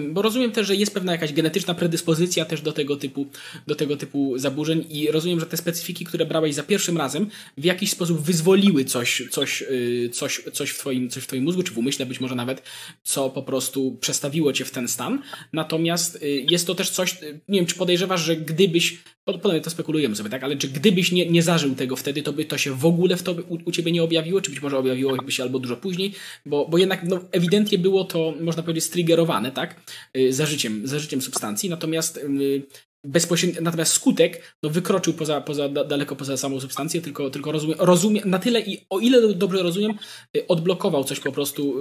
bo 0.10 0.22
rozumiem 0.22 0.52
też, 0.52 0.68
że 0.68 0.76
jest 0.76 0.94
pewna 0.94 1.12
jakaś 1.12 1.34
genetyczna 1.34 1.74
predyspozycja 1.74 2.46
też 2.46 2.62
do 2.62 2.72
tego 2.72 2.96
typu, 2.96 3.28
do 3.68 3.76
tego 3.76 3.98
typu 3.98 4.38
zaburzeń 4.38 4.86
i 4.90 5.12
rozumiem, 5.12 5.40
że 5.40 5.46
te 5.46 5.58
specyfiki, 5.58 6.06
które 6.06 6.26
brałeś 6.26 6.56
za 6.56 6.64
pierwszym 6.64 6.98
razem, 6.98 7.30
w 7.58 7.66
jakiś 7.66 7.92
sposób 7.92 8.22
wyzwoliły 8.22 8.86
coś, 8.86 9.24
coś, 9.32 9.62
y, 9.62 10.10
coś, 10.14 10.42
coś, 10.54 10.70
w, 10.70 10.78
twoim, 10.80 11.10
coś 11.10 11.24
w 11.24 11.28
twoim 11.28 11.44
mózgu, 11.44 11.64
czy 11.64 11.74
w 11.74 11.78
umyśle 11.78 12.06
być 12.06 12.20
może 12.20 12.36
nawet, 12.36 12.64
co 13.04 13.30
po 13.30 13.44
prostu 13.44 13.98
przestawiło 14.02 14.54
cię 14.54 14.66
w 14.66 14.72
ten 14.72 14.88
stan. 14.88 15.22
Natomiast 15.54 16.16
y, 16.24 16.46
jest 16.50 16.68
to 16.68 16.76
też 16.76 16.90
coś, 16.90 17.24
y, 17.24 17.40
nie 17.48 17.60
wiem, 17.60 17.66
czy 17.66 17.76
podejrzewasz, 17.76 18.22
że 18.22 18.36
gdybyś, 18.36 18.98
ponownie 19.26 19.62
to 19.62 19.70
spekulujemy 19.70 20.16
sobie, 20.16 20.30
tak, 20.30 20.44
ale 20.44 20.58
czy 20.58 20.68
gdybyś 20.68 21.12
nie, 21.12 21.30
nie 21.30 21.35
zażył 21.42 21.76
tego 21.76 21.96
wtedy, 21.96 22.24
to 22.24 22.34
by 22.34 22.46
to 22.46 22.58
się 22.58 22.72
w 22.72 22.86
ogóle 22.86 23.18
w 23.18 23.24
tobie, 23.24 23.44
u, 23.44 23.58
u 23.66 23.72
ciebie 23.72 23.92
nie 23.92 24.04
objawiło, 24.04 24.42
czy 24.42 24.52
być 24.52 24.62
może 24.62 24.78
objawiło 24.78 25.30
się 25.30 25.44
albo 25.44 25.60
dużo 25.60 25.78
później, 25.78 26.14
bo, 26.46 26.68
bo 26.68 26.78
jednak 26.78 27.04
no, 27.04 27.20
ewidentnie 27.32 27.78
było 27.78 28.04
to, 28.04 28.34
można 28.42 28.64
powiedzieć, 28.64 28.84
striggerowane, 28.84 29.52
tak, 29.52 29.82
y, 30.18 30.34
zażyciem, 30.34 30.88
zażyciem 30.88 31.22
substancji, 31.22 31.70
natomiast 31.70 32.18
y, 32.18 32.62
bezpośrednio, 33.04 33.62
natomiast 33.62 33.94
skutek 33.94 34.58
no, 34.64 34.70
wykroczył 34.70 35.14
poza, 35.14 35.42
poza, 35.42 35.70
daleko 35.70 36.16
poza 36.16 36.38
samą 36.38 36.60
substancję, 36.60 37.02
tylko, 37.02 37.30
tylko 37.30 37.52
rozumiem, 37.52 37.78
rozumiem, 37.80 38.30
na 38.30 38.40
tyle 38.40 38.62
i 38.62 38.86
o 38.90 39.00
ile 39.00 39.34
dobrze 39.34 39.64
rozumiem, 39.64 39.98
y, 40.38 40.48
odblokował 40.48 41.04
coś 41.04 41.20
po 41.20 41.32
prostu 41.32 41.76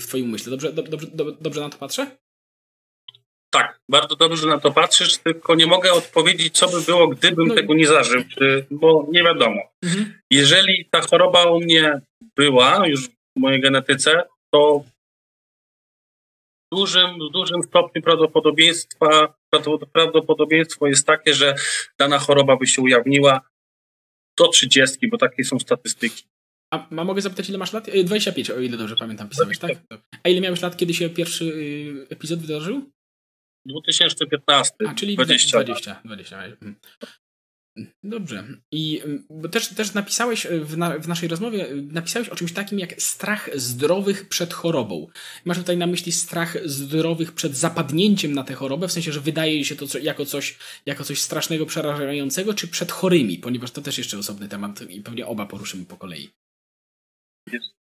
w 0.00 0.04
twoim 0.06 0.30
myśle. 0.30 0.50
Dobrze, 0.50 0.72
dobrze, 0.72 1.06
dobrze, 1.12 1.36
dobrze 1.40 1.60
na 1.60 1.68
to 1.68 1.78
patrzę? 1.78 2.25
Tak, 3.56 3.80
bardzo 3.88 4.16
dobrze 4.16 4.46
na 4.46 4.58
to 4.60 4.72
patrzysz, 4.72 5.18
tylko 5.18 5.54
nie 5.54 5.66
mogę 5.66 5.92
odpowiedzieć, 5.92 6.58
co 6.58 6.68
by 6.68 6.82
było, 6.82 7.08
gdybym 7.08 7.46
no. 7.46 7.54
tego 7.54 7.74
nie 7.74 7.86
zażył, 7.86 8.22
bo 8.70 9.06
nie 9.10 9.22
wiadomo. 9.22 9.62
Mhm. 9.84 10.18
Jeżeli 10.30 10.88
ta 10.90 11.00
choroba 11.00 11.44
u 11.44 11.60
mnie 11.60 12.00
była 12.36 12.86
już 12.86 13.08
w 13.08 13.10
mojej 13.36 13.60
genetyce, 13.60 14.22
to 14.54 14.84
w 16.72 16.76
dużym, 16.76 17.28
w 17.28 17.32
dużym 17.32 17.62
stopniu 17.62 18.02
prawdopodobieństwa, 18.02 19.34
prawdopodobieństwo 19.92 20.86
jest 20.86 21.06
takie, 21.06 21.34
że 21.34 21.54
dana 21.98 22.18
choroba 22.18 22.56
by 22.56 22.66
się 22.66 22.82
ujawniła 22.82 23.40
do 24.38 24.48
30, 24.48 25.08
bo 25.08 25.18
takie 25.18 25.44
są 25.44 25.58
statystyki. 25.58 26.24
A, 26.74 26.88
a 26.88 27.04
mogę 27.04 27.22
zapytać, 27.22 27.48
ile 27.48 27.58
masz 27.58 27.72
lat? 27.72 27.90
25, 28.04 28.50
o 28.50 28.60
ile 28.60 28.76
dobrze 28.76 28.96
pamiętam, 28.96 29.28
pisałeś, 29.28 29.58
tak? 29.58 29.72
A 30.22 30.28
ile 30.28 30.40
miałeś 30.40 30.62
lat, 30.62 30.76
kiedy 30.76 30.94
się 30.94 31.10
pierwszy 31.10 31.44
y, 31.44 32.06
epizod 32.10 32.40
wydarzył? 32.40 32.95
2015. 33.66 34.74
A, 34.88 34.94
czyli 34.94 35.14
20. 35.14 35.62
20, 35.62 36.00
20. 36.04 36.56
Dobrze. 38.04 38.44
I 38.72 39.02
bo 39.30 39.48
też, 39.48 39.68
też 39.68 39.94
napisałeś 39.94 40.46
w, 40.46 40.76
na, 40.76 40.98
w, 40.98 41.08
naszej 41.08 41.28
rozmowie, 41.28 41.66
napisałeś 41.82 42.28
o 42.28 42.36
czymś 42.36 42.52
takim 42.52 42.78
jak 42.78 43.02
strach 43.02 43.50
zdrowych 43.54 44.28
przed 44.28 44.52
chorobą. 44.52 45.06
Masz 45.44 45.58
tutaj 45.58 45.76
na 45.76 45.86
myśli 45.86 46.12
strach 46.12 46.68
zdrowych 46.68 47.32
przed 47.32 47.56
zapadnięciem 47.56 48.32
na 48.32 48.44
tę 48.44 48.54
chorobę, 48.54 48.88
w 48.88 48.92
sensie, 48.92 49.12
że 49.12 49.20
wydaje 49.20 49.64
się 49.64 49.76
to 49.76 49.86
co, 49.86 49.98
jako, 49.98 50.26
coś, 50.26 50.58
jako 50.86 51.04
coś 51.04 51.20
strasznego, 51.20 51.66
przerażającego, 51.66 52.54
czy 52.54 52.68
przed 52.68 52.92
chorymi, 52.92 53.38
ponieważ 53.38 53.70
to 53.70 53.82
też 53.82 53.98
jeszcze 53.98 54.18
osobny 54.18 54.48
temat 54.48 54.90
i 54.90 55.00
pewnie 55.00 55.26
oba 55.26 55.46
poruszymy 55.46 55.84
po 55.84 55.96
kolei. 55.96 56.30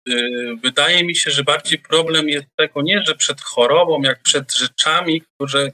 Y, 0.09 0.55
wydaje 0.63 1.03
mi 1.03 1.15
się, 1.15 1.31
że 1.31 1.43
bardziej 1.43 1.79
problem 1.79 2.29
jest 2.29 2.45
tego 2.55 2.81
nie, 2.81 3.03
że 3.07 3.15
przed 3.15 3.41
chorobą, 3.41 4.01
jak 4.01 4.21
przed 4.21 4.53
rzeczami, 4.53 5.21
które 5.21 5.71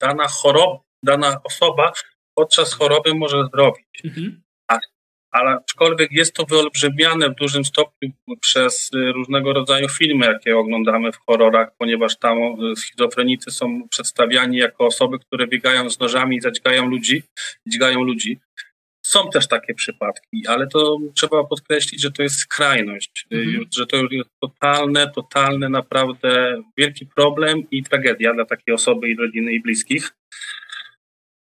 dana 0.00 0.28
choroba, 0.28 0.78
dana 1.04 1.40
osoba 1.44 1.92
podczas 2.34 2.72
choroby 2.74 3.14
może 3.14 3.48
zrobić. 3.52 3.86
Mhm. 4.04 4.42
Ale 5.32 5.50
aczkolwiek 5.50 6.12
jest 6.12 6.34
to 6.34 6.44
wyolbrzymiane 6.44 7.30
w 7.30 7.34
dużym 7.34 7.64
stopniu 7.64 8.10
przez 8.40 8.90
y, 8.94 9.12
różnego 9.12 9.52
rodzaju 9.52 9.88
filmy, 9.88 10.26
jakie 10.26 10.56
oglądamy 10.56 11.12
w 11.12 11.16
horrorach, 11.16 11.68
ponieważ 11.78 12.18
tam 12.18 12.38
y, 12.38 12.76
schizofrenicy 12.76 13.50
są 13.50 13.88
przedstawiani 13.88 14.56
jako 14.56 14.86
osoby, 14.86 15.18
które 15.18 15.46
biegają 15.46 15.90
z 15.90 16.00
nożami 16.00 16.36
i 16.36 16.40
zadźgają 16.40 16.86
ludzi, 16.86 17.22
dźgają 17.66 18.02
ludzi. 18.02 18.38
Są 19.06 19.30
też 19.30 19.48
takie 19.48 19.74
przypadki, 19.74 20.46
ale 20.48 20.66
to 20.66 20.98
trzeba 21.14 21.44
podkreślić, 21.44 22.02
że 22.02 22.10
to 22.10 22.22
jest 22.22 22.36
skrajność, 22.36 23.26
mhm. 23.30 23.66
że 23.76 23.86
to 23.86 23.96
już 23.96 24.12
jest 24.12 24.30
totalne, 24.40 25.10
totalne, 25.10 25.68
naprawdę 25.68 26.62
wielki 26.76 27.06
problem 27.06 27.70
i 27.70 27.82
tragedia 27.82 28.34
dla 28.34 28.44
takiej 28.44 28.74
osoby 28.74 29.08
i 29.08 29.16
rodziny 29.16 29.52
i 29.52 29.62
bliskich. 29.62 30.10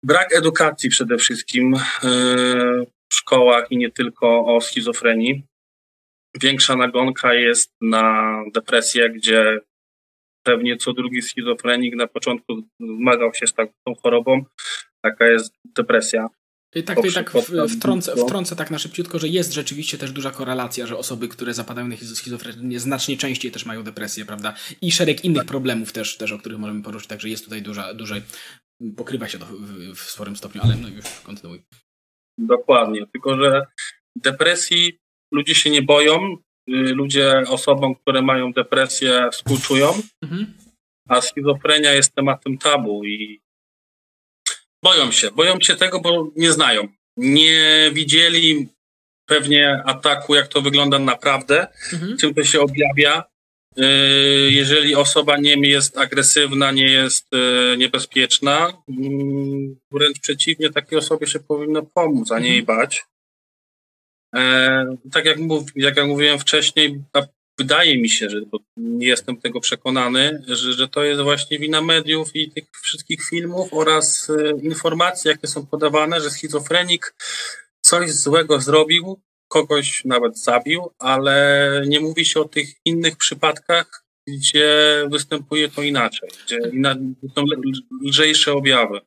Brak 0.04 0.36
edukacji 0.36 0.90
przede 0.90 1.18
wszystkim 1.18 1.76
w 3.10 3.16
szkołach 3.16 3.72
i 3.72 3.78
nie 3.78 3.92
tylko 3.92 4.46
o 4.46 4.62
schizofrenii. 4.62 5.44
Większa 6.42 6.76
nagonka 6.76 7.34
jest 7.34 7.74
na 7.82 8.36
depresję, 8.54 9.10
gdzie 9.10 9.60
pewnie 10.44 10.78
co 10.78 10.94
drugi 10.94 11.22
schizofrenik 11.22 11.96
na 11.96 12.08
początku 12.08 12.62
zmagał 12.80 13.34
się 13.34 13.48
z 13.48 13.54
tą 13.54 13.96
chorobą. 14.04 14.46
Taka 15.02 15.28
jest 15.28 15.54
depresja. 15.66 16.28
Tak, 16.86 17.02
to 17.02 17.12
tak 17.14 17.32
wtrącę, 17.70 18.16
wtrącę 18.16 18.56
tak 18.56 18.72
na 18.72 18.80
szybciutko, 18.80 19.20
że 19.20 19.28
jest 19.28 19.54
rzeczywiście 19.54 19.98
też 19.98 20.12
duża 20.12 20.32
korelacja, 20.32 20.88
że 20.88 20.98
osoby, 20.98 21.28
które 21.28 21.54
zapadają 21.54 21.88
na 21.88 21.98
schizofrenię 21.98 22.80
znacznie 22.80 23.18
częściej 23.18 23.52
też 23.52 23.66
mają 23.66 23.84
depresję, 23.84 24.26
prawda? 24.26 24.54
I 24.82 24.92
szereg 24.92 25.26
innych 25.26 25.46
problemów 25.46 25.94
też, 25.94 26.18
też 26.18 26.32
o 26.32 26.38
których 26.38 26.60
możemy 26.60 26.84
poruszyć, 26.84 27.08
także 27.08 27.30
jest 27.30 27.44
tutaj 27.44 27.62
duża, 27.62 27.94
duża 27.94 28.16
pokrywa 28.98 29.28
się 29.28 29.40
to 29.40 29.46
w, 29.46 29.96
w 29.96 30.00
sporym 30.00 30.36
stopniu, 30.36 30.62
ale 30.64 30.76
no 30.76 30.88
już 30.88 31.06
kontynuuj. 31.24 31.62
Dokładnie, 32.38 33.08
tylko 33.08 33.38
że 33.38 33.66
depresji 34.16 35.00
ludzie 35.34 35.56
się 35.56 35.70
nie 35.70 35.82
boją, 35.82 36.38
y, 36.70 36.74
ludzie 36.74 37.44
osobom, 37.48 37.96
które 37.96 38.22
mają 38.22 38.54
depresję 38.54 39.30
współczują, 39.32 39.94
mhm. 40.24 40.54
a 41.10 41.22
schizofrenia 41.22 41.94
jest 41.94 42.16
tematem 42.16 42.58
tabu 42.58 43.06
i 43.06 43.42
Boją 44.84 45.12
się. 45.12 45.32
Boją 45.32 45.60
się 45.60 45.76
tego, 45.76 46.00
bo 46.00 46.32
nie 46.36 46.52
znają. 46.52 46.88
Nie 47.18 47.92
widzieli 47.94 48.70
pewnie 49.26 49.84
ataku, 49.86 50.36
jak 50.36 50.48
to 50.48 50.62
wygląda 50.62 51.00
naprawdę, 51.00 51.68
mhm. 51.94 52.18
czym 52.18 52.34
to 52.34 52.44
się 52.44 52.62
objawia. 52.62 53.24
Y, 53.80 53.84
jeżeli 54.52 54.96
osoba 54.96 55.38
nie 55.38 55.70
jest 55.70 55.98
agresywna, 55.98 56.72
nie 56.72 56.92
jest 56.92 57.34
y, 57.34 57.78
niebezpieczna, 57.78 58.74
mm, 58.90 59.76
wręcz 59.92 60.20
przeciwnie, 60.20 60.70
takiej 60.70 60.98
osobie 60.98 61.28
się 61.28 61.40
powinno 61.40 61.82
pomóc, 61.84 62.32
a 62.32 62.40
nie 62.40 62.50
jej 62.50 62.60
mhm. 62.60 62.78
bać. 62.78 63.06
E, 64.36 64.98
tak 65.12 65.26
jak, 65.26 65.38
mów, 65.38 65.64
jak 65.76 65.98
ja 65.98 66.06
mówiłem 66.06 66.40
wcześniej, 66.40 67.04
wydaje 67.58 67.98
mi 67.98 68.10
się, 68.10 68.30
że 68.30 68.42
nie 68.78 69.08
jestem 69.08 69.38
tego 69.38 69.60
przekonany, 69.60 70.44
że, 70.48 70.74
że 70.74 70.88
to 70.88 71.04
jest 71.04 71.22
właśnie 71.22 71.60
wina 71.60 71.82
mediów 71.82 72.36
i 72.36 72.52
tych 72.52 72.64
wszystkich 72.84 73.24
filmów 73.30 73.74
oraz 73.74 74.30
e, 74.30 74.52
informacji, 74.62 75.30
jakie 75.30 75.48
są 75.48 75.66
podawane, 75.66 76.22
że 76.22 76.32
schizofrenik 76.32 77.16
coś 77.82 78.12
złego 78.12 78.60
zrobił, 78.60 79.22
kogoś 79.48 80.06
nawet 80.06 80.40
zabił, 80.40 80.90
ale 81.00 81.84
nie 81.88 82.00
mówi 82.00 82.26
się 82.26 82.40
o 82.40 82.48
tych 82.48 82.70
innych 82.86 83.18
przypadkach, 83.18 84.06
gdzie 84.28 85.04
występuje 85.12 85.70
to 85.70 85.82
inaczej, 85.82 86.30
gdzie 86.46 86.60
są 87.36 87.44
lżejsze 88.02 88.54
objawy. 88.54 89.02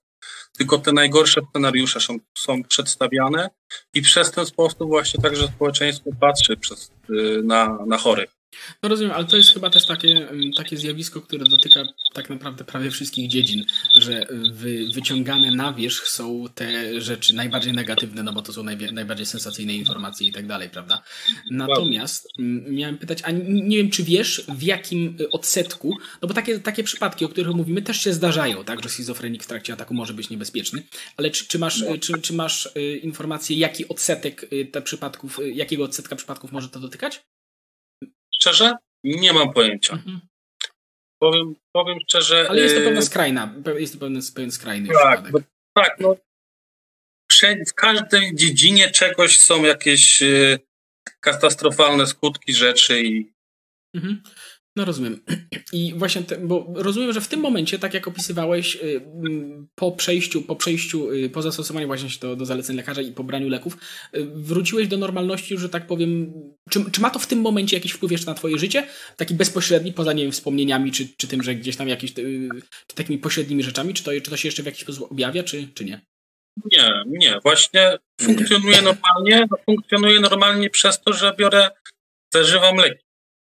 Tylko 0.59 0.79
te 0.79 0.93
najgorsze 0.93 1.41
scenariusze 1.51 2.01
są, 2.01 2.17
są 2.39 2.63
przedstawiane 2.63 3.51
i 3.95 4.03
przez 4.03 4.31
ten 4.31 4.47
sposób 4.47 4.89
właśnie 4.89 5.23
także 5.23 5.47
społeczeństwo 5.47 6.11
patrzy 6.21 6.57
przez, 6.57 6.93
y, 7.11 7.43
na, 7.45 7.79
na 7.87 7.99
chorych. 7.99 8.31
No 8.83 8.89
rozumiem, 8.89 9.13
ale 9.13 9.25
to 9.25 9.37
jest 9.37 9.53
chyba 9.53 9.71
też 9.71 9.87
takie, 9.87 10.29
takie 10.57 10.77
zjawisko, 10.77 11.21
które 11.21 11.45
dotyka 11.45 11.85
tak 12.15 12.31
naprawdę 12.31 12.65
prawie 12.65 12.91
wszystkich 12.91 13.29
dziedzin, 13.29 13.65
że 13.97 14.27
wy, 14.53 14.87
wyciągane 14.95 15.51
na 15.51 15.73
wierzch 15.73 16.09
są 16.09 16.45
te 16.55 17.01
rzeczy 17.01 17.35
najbardziej 17.35 17.73
negatywne, 17.73 18.23
no 18.23 18.33
bo 18.33 18.43
to 18.43 18.53
są 18.53 18.63
najbardziej 18.93 19.27
sensacyjne 19.27 19.75
informacje 19.75 20.29
i 20.29 20.33
tak 20.33 20.47
dalej, 20.47 20.71
prawda? 20.71 21.03
Natomiast 21.51 22.29
miałem 22.69 22.99
pytać, 22.99 23.19
a 23.23 23.31
nie 23.31 23.77
wiem, 23.77 23.91
czy 23.91 24.05
wiesz 24.05 24.45
w 24.49 24.63
jakim 24.63 25.17
odsetku, 25.33 25.97
no 26.23 26.29
bo 26.29 26.35
takie, 26.35 26.59
takie 26.59 26.85
przypadki, 26.85 27.25
o 27.25 27.29
których 27.29 27.55
mówimy, 27.55 27.83
też 27.83 28.01
się 28.01 28.13
zdarzają, 28.13 28.65
tak, 28.65 28.83
że 28.83 28.89
schizofrenik 28.89 29.45
w 29.45 29.47
trakcie 29.47 29.73
ataku 29.73 29.95
może 29.95 30.15
być 30.15 30.31
niebezpieczny, 30.31 30.83
ale 31.17 31.31
czy, 31.31 31.47
czy 31.47 31.59
masz, 31.59 31.81
no. 31.81 31.99
czy, 31.99 32.21
czy 32.21 32.33
masz 32.33 32.69
informację, 33.03 33.57
jaki 33.57 33.89
odsetek 33.89 34.47
te 34.73 34.83
przypadków, 34.83 35.41
jakiego 35.55 35.85
odsetka 35.85 36.17
przypadków 36.17 36.53
może 36.53 36.69
to 36.69 36.81
dotykać? 36.81 37.23
Szczerze? 38.45 38.77
Nie 39.05 39.33
mam 39.33 39.53
pojęcia. 39.53 39.93
Mhm. 39.93 40.21
Powiem, 41.19 41.55
powiem 41.73 41.99
szczerze. 42.09 42.47
Ale 42.49 42.61
jest 42.61 42.77
to 42.77 42.81
pewna 42.81 43.03
skrajna, 43.03 43.55
jest 43.79 43.93
to 43.93 43.99
pewien, 43.99 44.21
pewien 44.35 44.53
skrajny 44.53 44.89
tak, 44.89 45.23
przypadek. 45.23 45.47
tak, 45.75 46.01
no. 46.01 46.17
W 47.67 47.75
każdej 47.75 48.35
dziedzinie 48.35 48.91
czegoś 48.91 49.41
są 49.41 49.65
jakieś 49.65 50.23
katastrofalne 51.21 52.07
skutki 52.07 52.55
rzeczy 52.55 53.03
i. 53.03 53.33
Mhm. 53.95 54.23
No 54.77 54.85
rozumiem. 54.85 55.21
I 55.73 55.95
właśnie, 55.97 56.23
te, 56.23 56.39
bo 56.39 56.67
rozumiem, 56.75 57.13
że 57.13 57.21
w 57.21 57.29
tym 57.29 57.41
momencie, 57.41 57.79
tak 57.79 57.95
jak 57.95 58.09
opisywałeś, 58.09 58.77
y, 58.77 59.01
mm, 59.15 59.69
po 59.75 59.93
przejściu, 59.93 60.43
po 60.43 60.57
przejściu, 60.57 61.13
y, 61.13 61.31
po 61.31 61.43
zastosowaniu 61.43 61.87
właśnie 61.87 62.09
do, 62.21 62.37
do 62.37 62.47
zaleceń 62.47 62.77
lekarza 62.77 63.03
i 63.03 63.13
pobraniu 63.13 63.49
leków, 63.49 63.77
y, 64.17 64.25
wróciłeś 64.25 64.89
do 64.89 64.97
normalności, 64.97 65.59
że 65.59 65.69
tak 65.69 65.87
powiem. 65.87 66.33
Czy, 66.71 66.91
czy 66.91 67.01
ma 67.01 67.11
to 67.11 67.19
w 67.19 67.27
tym 67.27 67.41
momencie 67.41 67.77
jakiś 67.77 67.93
wpływ 67.93 68.13
jeszcze 68.13 68.27
na 68.27 68.35
twoje 68.35 68.59
życie? 68.59 68.87
Taki 69.17 69.35
bezpośredni, 69.35 69.93
poza 69.93 70.13
nie 70.13 70.23
wiem, 70.23 70.33
wspomnieniami, 70.33 70.93
czy, 70.93 71.09
czy 71.17 71.29
tym, 71.29 71.43
że 71.43 71.55
gdzieś 71.55 71.77
tam 71.77 71.89
jakieś 71.89 72.13
takimi 72.95 73.19
pośrednimi 73.19 73.63
rzeczami, 73.63 73.95
czy 73.95 74.05
to, 74.05 74.11
czy 74.11 74.31
to 74.31 74.37
się 74.37 74.49
jeszcze 74.49 74.63
w 74.63 74.67
jakiś 74.67 74.83
sposób 74.83 75.13
objawia, 75.13 75.43
czy, 75.43 75.69
czy 75.75 75.85
nie? 75.85 76.01
Nie, 76.73 76.91
nie. 77.07 77.39
Właśnie 77.43 77.99
funkcjonuje 78.21 78.83
normalnie. 78.83 79.47
Funkcjonuje 79.67 80.21
normalnie 80.21 80.71
przez 80.71 81.01
to, 81.01 81.13
że 81.13 81.35
biorę, 81.39 81.71
zażywam 82.35 82.77
leki 82.77 83.05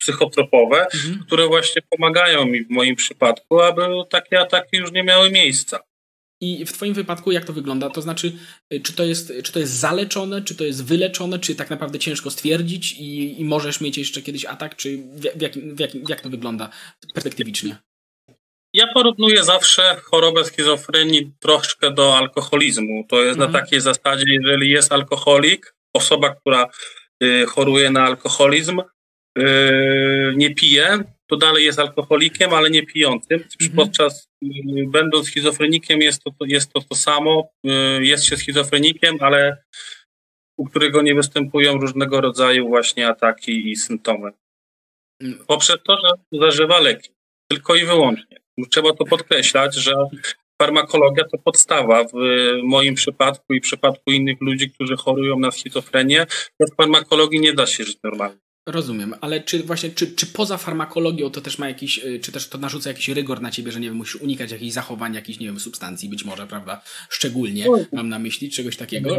psychotropowe, 0.04 0.86
mhm. 0.94 1.24
które 1.26 1.48
właśnie 1.48 1.82
pomagają 1.90 2.46
mi 2.46 2.66
w 2.66 2.70
moim 2.70 2.96
przypadku, 2.96 3.62
aby 3.62 3.82
takie 4.10 4.40
ataki 4.40 4.78
już 4.78 4.92
nie 4.92 5.04
miały 5.04 5.32
miejsca. 5.32 5.80
I 6.42 6.66
w 6.66 6.74
Twoim 6.74 6.94
wypadku 6.94 7.32
jak 7.32 7.46
to 7.46 7.54
wygląda? 7.54 7.90
To 7.90 8.02
znaczy, 8.02 8.32
y, 8.74 8.80
czy 8.82 8.94
to 8.94 9.04
jest, 9.04 9.34
czy 9.44 9.52
to 9.52 9.60
jest 9.60 9.74
zaleczone, 9.74 10.42
czy 10.42 10.56
to 10.56 10.64
jest 10.64 10.86
wyleczone, 10.86 11.40
czy 11.40 11.56
tak 11.56 11.70
naprawdę 11.70 12.00
ciężko 12.00 12.32
stwierdzić 12.32 12.92
i, 12.92 13.42
i 13.42 13.46
możesz 13.46 13.82
mieć 13.82 13.98
jeszcze 13.98 14.22
kiedyś 14.22 14.46
atak, 14.46 14.76
czy 14.76 14.98
w, 14.98 15.22
w, 15.38 15.42
jakim, 15.42 15.76
w 15.76 15.80
jakim, 15.80 16.04
jak 16.10 16.22
to 16.22 16.30
wygląda 16.30 16.70
perspektywicznie? 17.14 17.78
Ja 18.74 18.94
porównuję 18.94 19.44
zawsze 19.44 19.96
chorobę 20.04 20.46
schizofrenii 20.46 21.34
troszkę 21.40 21.92
do 21.92 22.18
alkoholizmu. 22.18 23.06
To 23.10 23.22
jest 23.22 23.40
mhm. 23.40 23.52
na 23.52 23.60
takiej 23.60 23.82
zasadzie, 23.82 24.26
jeżeli 24.28 24.70
jest 24.70 24.92
alkoholik, 24.92 25.76
osoba, 25.94 26.36
która 26.36 26.68
y, 27.24 27.46
choruje 27.46 27.90
na 27.92 28.04
alkoholizm, 28.04 28.82
nie 30.36 30.56
pije, 30.56 31.04
to 31.28 31.38
dalej 31.38 31.66
jest 31.66 31.80
alkoholikiem, 31.80 32.54
ale 32.54 32.70
nie 32.70 32.86
pijącym. 32.86 33.44
Mhm. 33.62 33.76
Podczas, 33.76 34.30
yy, 34.42 34.88
będąc 34.88 35.28
schizofrenikiem, 35.28 36.02
jest 36.02 36.24
to, 36.24 36.32
jest 36.42 36.74
to 36.74 36.82
to 36.82 36.96
samo. 36.96 37.50
Yy, 37.64 38.06
jest 38.06 38.26
się 38.26 38.38
schizofrenikiem, 38.38 39.18
ale 39.20 39.64
u 40.58 40.66
którego 40.66 41.02
nie 41.02 41.16
występują 41.16 41.78
różnego 41.78 42.22
rodzaju 42.22 42.68
właśnie 42.68 43.08
ataki 43.08 43.72
i 43.72 43.76
symptomy. 43.76 44.32
Mm. 45.22 45.40
Poprzez 45.48 45.78
to, 45.88 45.98
że 45.98 46.40
zażywa 46.40 46.80
leki. 46.80 47.10
Tylko 47.48 47.76
i 47.76 47.86
wyłącznie. 47.86 48.38
Trzeba 48.72 48.94
to 48.94 49.06
podkreślać, 49.06 49.76
że 49.76 49.94
farmakologia 50.62 51.24
to 51.24 51.38
podstawa 51.38 52.04
w 52.04 52.14
moim 52.64 52.96
przypadku 52.96 53.54
i 53.54 53.60
w 53.60 53.64
przypadku 53.64 54.12
innych 54.12 54.42
ludzi, 54.42 54.72
którzy 54.72 54.96
chorują 54.96 55.40
na 55.40 55.52
schizofrenię. 55.52 56.26
Bez 56.60 56.76
farmakologii 56.78 57.40
nie 57.40 57.54
da 57.54 57.66
się 57.66 57.84
żyć 57.84 57.98
normalnie. 58.04 58.40
Rozumiem, 58.68 59.16
ale 59.22 59.42
czy 59.42 59.64
właśnie, 59.64 59.90
czy, 59.90 60.16
czy 60.16 60.26
poza 60.28 60.58
farmakologią 60.58 61.30
to 61.30 61.42
też 61.42 61.58
ma 61.58 61.68
jakiś, 61.68 62.06
y, 62.06 62.20
czy 62.20 62.32
też 62.32 62.50
to 62.50 62.58
narzuca 62.58 62.90
jakiś 62.90 63.10
rygor 63.10 63.42
na 63.42 63.52
ciebie, 63.52 63.72
że 63.72 63.80
nie 63.80 63.88
wiem, 63.88 63.98
musisz 63.98 64.16
unikać 64.16 64.52
jakichś 64.52 64.74
zachowań, 64.74 65.14
jakichś, 65.14 65.40
nie 65.40 65.48
wiem, 65.48 65.60
substancji 65.60 66.10
być 66.10 66.26
może, 66.26 66.48
prawda? 66.48 66.82
Szczególnie 67.10 67.66
mam 67.92 68.10
na 68.10 68.20
myśli 68.20 68.52
czegoś 68.52 68.78
takiego. 68.78 69.16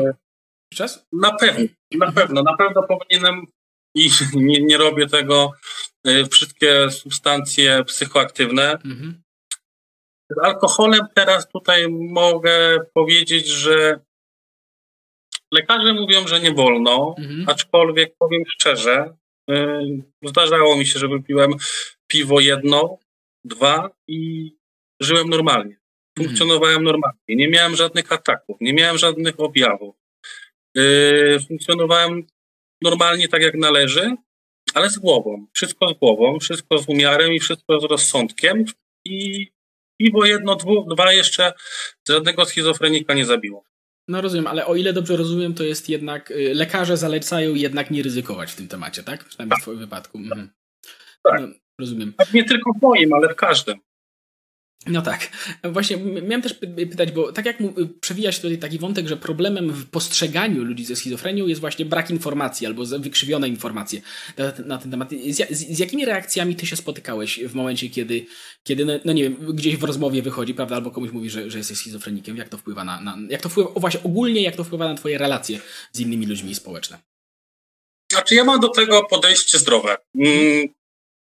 Czas? 0.75 1.07
Na 1.13 1.33
pewno, 1.33 1.65
na 1.93 2.13
pewno, 2.13 2.43
na 2.43 2.57
pewno 2.57 2.83
powinienem 2.83 3.47
i 3.95 4.11
nie, 4.35 4.61
nie 4.61 4.77
robię 4.77 5.07
tego, 5.07 5.51
y, 6.07 6.27
wszystkie 6.27 6.91
substancje 6.91 7.85
psychoaktywne. 7.85 8.73
Mhm. 8.73 9.23
Z 10.31 10.45
alkoholem 10.45 11.01
teraz 11.15 11.49
tutaj 11.49 11.87
mogę 11.91 12.79
powiedzieć, 12.95 13.47
że 13.47 14.01
lekarze 15.53 15.93
mówią, 15.93 16.29
że 16.29 16.41
nie 16.41 16.53
wolno, 16.53 17.15
mhm. 17.19 17.45
aczkolwiek 17.49 18.17
powiem 18.19 18.43
szczerze, 18.49 19.17
zdarzało 20.23 20.77
mi 20.77 20.87
się, 20.87 20.99
że 20.99 21.09
wypiłem 21.09 21.51
piwo 22.07 22.41
jedno, 22.41 22.99
dwa 23.45 23.91
i 24.09 24.53
żyłem 25.01 25.29
normalnie. 25.29 25.77
Funkcjonowałem 26.19 26.85
normalnie. 26.85 27.19
Nie 27.29 27.49
miałem 27.49 27.77
żadnych 27.77 28.13
ataków, 28.13 28.57
nie 28.61 28.73
miałem 28.73 28.99
żadnych 28.99 29.41
objawów. 29.41 29.97
Yy, 30.75 31.39
funkcjonowałem 31.49 32.27
normalnie 32.83 33.29
tak 33.29 33.43
jak 33.43 33.55
należy, 33.55 34.17
ale 34.75 34.91
z 34.91 34.99
głową. 34.99 35.47
Wszystko 35.53 35.89
z 35.89 35.99
głową, 35.99 36.39
wszystko 36.39 36.79
z 36.79 36.89
umiarem 36.89 37.33
i 37.33 37.41
wszystko 37.41 37.81
z 37.81 37.85
rozsądkiem. 37.85 38.65
I 39.05 39.49
piwo 40.01 40.25
jedno, 40.25 40.57
dwu, 40.57 40.87
dwa 40.95 41.13
jeszcze 41.13 41.53
żadnego 42.09 42.45
schizofrenika 42.45 43.15
nie 43.15 43.25
zabiło. 43.25 43.65
No 44.09 44.21
rozumiem, 44.21 44.47
ale 44.47 44.67
o 44.67 44.77
ile 44.77 44.93
dobrze 44.93 45.17
rozumiem, 45.17 45.55
to 45.55 45.65
jest 45.65 45.89
jednak, 45.89 46.31
y, 46.31 46.55
lekarze 46.55 46.97
zalecają 46.97 47.55
jednak 47.55 47.91
nie 47.91 48.03
ryzykować 48.03 48.53
w 48.53 48.57
tym 48.57 48.69
temacie, 48.69 49.03
tak? 49.03 49.25
Przynajmniej 49.25 49.51
tak. 49.51 49.59
w 49.59 49.63
twoim 49.63 49.79
wypadku. 49.79 50.19
Mhm. 50.19 50.51
Tak. 51.23 51.41
No, 51.41 51.49
rozumiem. 51.81 52.13
Tak 52.13 52.33
nie 52.33 52.45
tylko 52.45 52.73
w 52.73 52.83
moim, 52.83 53.13
ale 53.13 53.29
w 53.29 53.37
każdym. 53.37 53.79
No 54.87 55.03
tak. 55.03 55.29
Właśnie 55.65 55.97
miałem 55.97 56.43
też 56.43 56.55
pytać, 56.91 57.13
bo 57.13 57.33
tak 57.33 57.47
jak 57.47 57.59
przewija 58.01 58.33
się 58.33 58.41
tutaj 58.41 58.59
taki 58.59 58.79
wątek, 58.79 59.09
że 59.09 59.17
problemem 59.17 59.73
w 59.73 59.87
postrzeganiu 59.87 60.65
ludzi 60.65 60.85
ze 60.85 60.97
schizofrenią 60.97 61.47
jest 61.47 61.61
właśnie 61.61 61.85
brak 61.85 62.11
informacji 62.11 62.67
albo 62.67 62.85
wykrzywione 62.87 63.49
informacje 63.49 64.01
na, 64.39 64.53
na 64.67 64.79
ten 64.79 64.91
temat. 64.91 65.11
Z, 65.11 65.51
z, 65.51 65.79
jakimi 65.79 66.05
reakcjami 66.05 66.57
ty 66.57 66.67
się 66.67 66.77
spotykałeś 66.77 67.41
w 67.45 67.55
momencie, 67.55 67.89
kiedy, 67.89 68.27
kiedy 68.65 68.85
no, 68.85 68.93
no, 69.05 69.13
nie 69.13 69.23
wiem, 69.23 69.37
gdzieś 69.55 69.77
w 69.77 69.85
rozmowie 69.85 70.23
wychodzi, 70.23 70.55
prawda, 70.55 70.77
albo 70.77 70.91
komuś 70.91 71.11
mówi, 71.11 71.31
że, 71.31 71.51
że 71.51 71.59
jesteś 71.59 71.79
schizofrenikiem? 71.79 72.37
Jak 72.37 72.49
to 72.49 72.59
wpływa 72.59 72.85
na, 72.85 73.01
na 73.01 73.19
jak 73.31 73.43
to 73.43 73.49
wpływa, 73.49 73.71
właśnie 73.77 74.03
ogólnie, 74.03 74.43
jak 74.43 74.57
to 74.57 74.65
wpływa 74.65 74.89
na 74.89 74.95
twoje 74.95 75.19
relacje 75.19 75.61
z 75.93 76.01
innymi 76.01 76.27
ludźmi 76.27 76.55
społeczne? 76.55 76.99
Znaczy 78.13 78.35
ja 78.35 78.45
mam 78.45 78.61
do 78.61 78.69
tego 78.69 79.05
podejście 79.05 79.59
zdrowe. 79.59 79.97
Mm, 80.15 80.69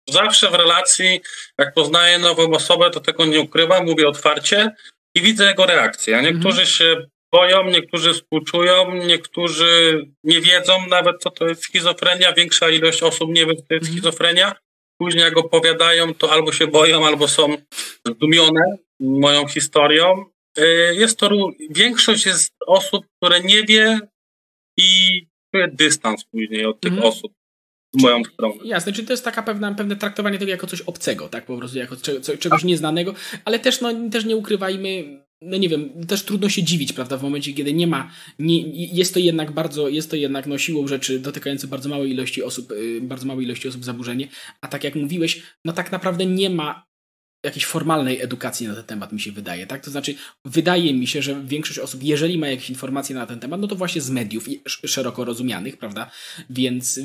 Zawsze 0.10 0.50
w 0.50 0.54
relacji, 0.54 1.22
jak 1.60 1.74
poznaję 1.74 2.20
nową 2.20 2.52
osobę, 2.52 2.90
to 2.92 3.00
tego 3.00 3.26
nie 3.26 3.40
ukrywam, 3.40 3.86
mówię 3.86 4.08
otwarcie 4.08 4.72
i 5.16 5.22
widzę 5.22 5.46
jego 5.46 5.66
reakcję. 5.66 6.22
Niektórzy 6.22 6.62
mhm. 6.62 6.68
się 6.68 7.08
boją, 7.32 7.64
niektórzy 7.64 8.14
współczują, 8.14 8.94
niektórzy 8.94 10.04
nie 10.24 10.42
wiedzą 10.42 10.88
nawet, 10.88 11.22
co 11.22 11.32
to 11.32 11.48
jest 11.48 11.64
schizofrenia. 11.64 12.34
Większa 12.34 12.70
ilość 12.70 13.04
osób 13.04 13.30
nie 13.30 13.46
wie, 13.46 13.56
co 13.56 13.62
to 13.62 13.74
jest 13.74 13.86
mhm. 13.86 13.94
schizofrenia. 13.94 14.56
Później 14.98 15.24
jak 15.24 15.38
opowiadają, 15.38 16.14
to 16.14 16.32
albo 16.32 16.52
się 16.52 16.68
boją, 16.68 17.06
albo 17.06 17.28
są 17.28 17.58
zdumione 18.06 18.78
moją 19.00 19.48
historią. 19.48 20.26
Y, 20.60 20.96
jest 20.96 21.20
to, 21.20 21.30
większość 21.70 22.26
jest 22.26 22.54
osób, 22.68 23.06
które 23.18 23.40
nie 23.42 23.64
wie 23.64 24.00
i 24.78 25.22
czuje 25.52 25.68
dystans 25.68 26.24
później 26.24 26.66
od 26.66 26.80
tych 26.80 26.94
mhm. 26.94 27.12
osób 27.12 27.34
moją 28.02 28.24
stronę. 28.24 28.56
Jasne, 28.64 28.92
czyli 28.92 29.08
to 29.08 29.14
jest 29.14 29.26
taka 29.26 29.44
pewna, 29.44 29.74
pewne 29.74 29.96
traktowanie 29.96 30.40
tego 30.40 30.52
jako 30.52 30.68
coś 30.68 30.82
obcego, 30.82 31.30
tak? 31.30 31.46
Po 31.46 31.58
prostu 31.58 31.78
jako 31.78 31.96
czegoś 32.40 32.64
nieznanego, 32.64 33.14
ale 33.46 33.60
też, 33.60 33.82
no, 33.82 34.10
też 34.12 34.26
nie 34.26 34.38
ukrywajmy, 34.38 35.24
no 35.42 35.58
nie 35.58 35.70
wiem, 35.70 36.06
też 36.08 36.24
trudno 36.24 36.50
się 36.50 36.64
dziwić, 36.64 36.94
prawda, 36.94 37.18
w 37.18 37.24
momencie, 37.24 37.54
kiedy 37.54 37.74
nie 37.74 37.88
ma, 37.88 38.12
nie, 38.40 38.62
jest 38.72 39.14
to 39.14 39.20
jednak 39.20 39.52
bardzo, 39.52 39.90
jest 39.90 40.10
to 40.10 40.16
jednak 40.16 40.48
no, 40.48 40.58
siłą 40.58 40.88
rzeczy 40.88 41.20
dotykające 41.20 41.68
bardzo 41.68 41.90
małej 41.90 42.12
ilości 42.12 42.44
osób, 42.44 42.72
y, 42.72 43.02
bardzo 43.02 43.26
małej 43.26 43.46
ilości 43.46 43.68
osób 43.68 43.86
zaburzenie, 43.86 44.28
a 44.62 44.68
tak 44.68 44.84
jak 44.84 44.96
mówiłeś, 44.96 45.44
no 45.66 45.74
tak 45.74 45.92
naprawdę 45.92 46.26
nie 46.26 46.50
ma 46.50 46.93
jakiejś 47.44 47.66
formalnej 47.66 48.22
edukacji 48.22 48.68
na 48.68 48.76
ten 48.76 48.84
temat, 48.84 49.12
mi 49.12 49.20
się 49.20 49.32
wydaje, 49.32 49.68
tak? 49.68 49.84
To 49.84 49.92
znaczy, 49.92 50.16
wydaje 50.46 50.94
mi 50.94 51.08
się, 51.08 51.22
że 51.22 51.42
większość 51.46 51.80
osób, 51.80 52.04
jeżeli 52.04 52.38
ma 52.38 52.48
jakieś 52.48 52.70
informacje 52.70 53.16
na 53.16 53.26
ten 53.26 53.40
temat, 53.40 53.62
no 53.62 53.68
to 53.68 53.76
właśnie 53.76 54.02
z 54.02 54.10
mediów 54.10 54.46
szeroko 54.68 55.26
rozumianych, 55.26 55.78
prawda? 55.78 56.12
Więc 56.50 57.00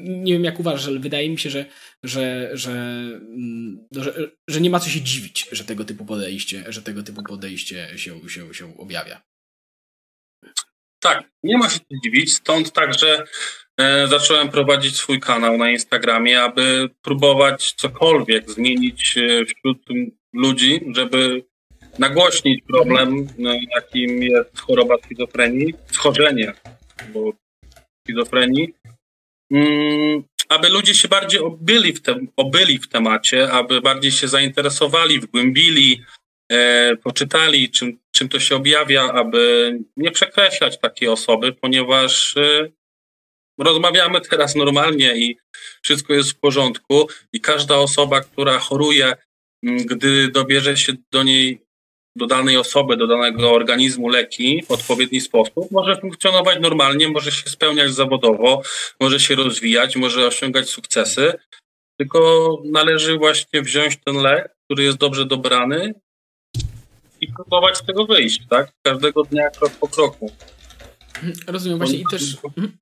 nie 0.00 0.32
wiem, 0.32 0.44
jak 0.44 0.60
uważasz, 0.60 0.86
ale 0.86 0.98
wydaje 0.98 1.30
mi 1.30 1.38
się, 1.38 1.50
że, 1.50 1.66
że, 2.02 2.50
że, 2.52 2.72
mm, 2.72 3.86
że, 3.96 4.30
że 4.48 4.60
nie 4.60 4.70
ma 4.70 4.80
co 4.80 4.90
się 4.90 5.00
dziwić, 5.00 5.48
że 5.52 5.64
tego 5.64 5.84
typu 5.84 6.04
podejście, 6.04 6.64
że 6.68 6.82
tego 6.82 7.02
typu 7.02 7.22
podejście 7.22 7.98
się, 7.98 8.28
się, 8.28 8.54
się 8.54 8.78
objawia. 8.78 9.22
Tak, 11.00 11.30
nie 11.42 11.58
ma 11.58 11.70
się 11.70 11.78
dziwić, 12.04 12.34
stąd 12.34 12.72
także 12.72 13.24
zacząłem 14.08 14.48
prowadzić 14.48 14.96
swój 14.96 15.20
kanał 15.20 15.58
na 15.58 15.70
Instagramie, 15.70 16.42
aby 16.42 16.90
próbować 17.02 17.72
cokolwiek 17.72 18.50
zmienić 18.50 19.18
e, 19.18 19.44
wśród 19.44 19.78
ludzi, 20.32 20.80
żeby 20.96 21.44
nagłośnić 21.98 22.64
problem, 22.66 23.28
e, 23.38 23.60
jakim 23.74 24.22
jest 24.22 24.60
choroba 24.60 24.94
schizofrenii, 25.04 25.74
schorzenie 25.90 26.52
bo 27.12 27.32
schizofrenii, 28.06 28.74
mm, 29.50 30.22
aby 30.48 30.68
ludzie 30.68 30.94
się 30.94 31.08
bardziej 31.08 31.40
obyli 31.40 31.92
w, 31.92 32.02
te, 32.02 32.20
obyli 32.36 32.78
w 32.78 32.88
temacie, 32.88 33.52
aby 33.52 33.80
bardziej 33.80 34.10
się 34.10 34.28
zainteresowali, 34.28 35.20
wgłębili, 35.20 36.02
e, 36.52 36.96
poczytali, 36.96 37.70
czym, 37.70 37.98
czym 38.14 38.28
to 38.28 38.40
się 38.40 38.56
objawia, 38.56 39.12
aby 39.12 39.72
nie 39.96 40.10
przekreślać 40.10 40.78
takiej 40.78 41.08
osoby, 41.08 41.52
ponieważ 41.52 42.36
e, 42.36 42.68
rozmawiamy 43.58 44.20
teraz 44.20 44.54
normalnie 44.54 45.16
i 45.16 45.36
wszystko 45.82 46.14
jest 46.14 46.30
w 46.30 46.38
porządku 46.38 47.08
i 47.32 47.40
każda 47.40 47.76
osoba, 47.76 48.20
która 48.20 48.58
choruje, 48.58 49.16
gdy 49.62 50.28
dobierze 50.28 50.76
się 50.76 50.92
do 51.12 51.22
niej 51.22 51.60
do 52.16 52.26
danej 52.26 52.56
osoby, 52.56 52.96
do 52.96 53.06
danego 53.06 53.52
organizmu 53.52 54.08
leki 54.08 54.62
w 54.68 54.70
odpowiedni 54.70 55.20
sposób, 55.20 55.70
może 55.70 56.00
funkcjonować 56.00 56.58
normalnie, 56.60 57.08
może 57.08 57.32
się 57.32 57.50
spełniać 57.50 57.94
zawodowo, 57.94 58.62
może 59.00 59.20
się 59.20 59.34
rozwijać, 59.34 59.96
może 59.96 60.26
osiągać 60.26 60.68
sukcesy, 60.68 61.32
tylko 61.98 62.48
należy 62.64 63.18
właśnie 63.18 63.62
wziąć 63.62 63.98
ten 64.04 64.16
lek, 64.16 64.56
który 64.64 64.84
jest 64.84 64.98
dobrze 64.98 65.26
dobrany 65.26 65.94
i 67.20 67.28
próbować 67.32 67.76
z 67.76 67.86
tego 67.86 68.06
wyjść, 68.06 68.40
tak? 68.50 68.72
Każdego 68.82 69.22
dnia 69.22 69.50
krok 69.50 69.72
po 69.72 69.88
kroku. 69.88 70.32
Rozumiem 71.46 71.78
właśnie 71.78 71.98
i 71.98 72.04
też 72.10 72.36
mhm. 72.44 72.78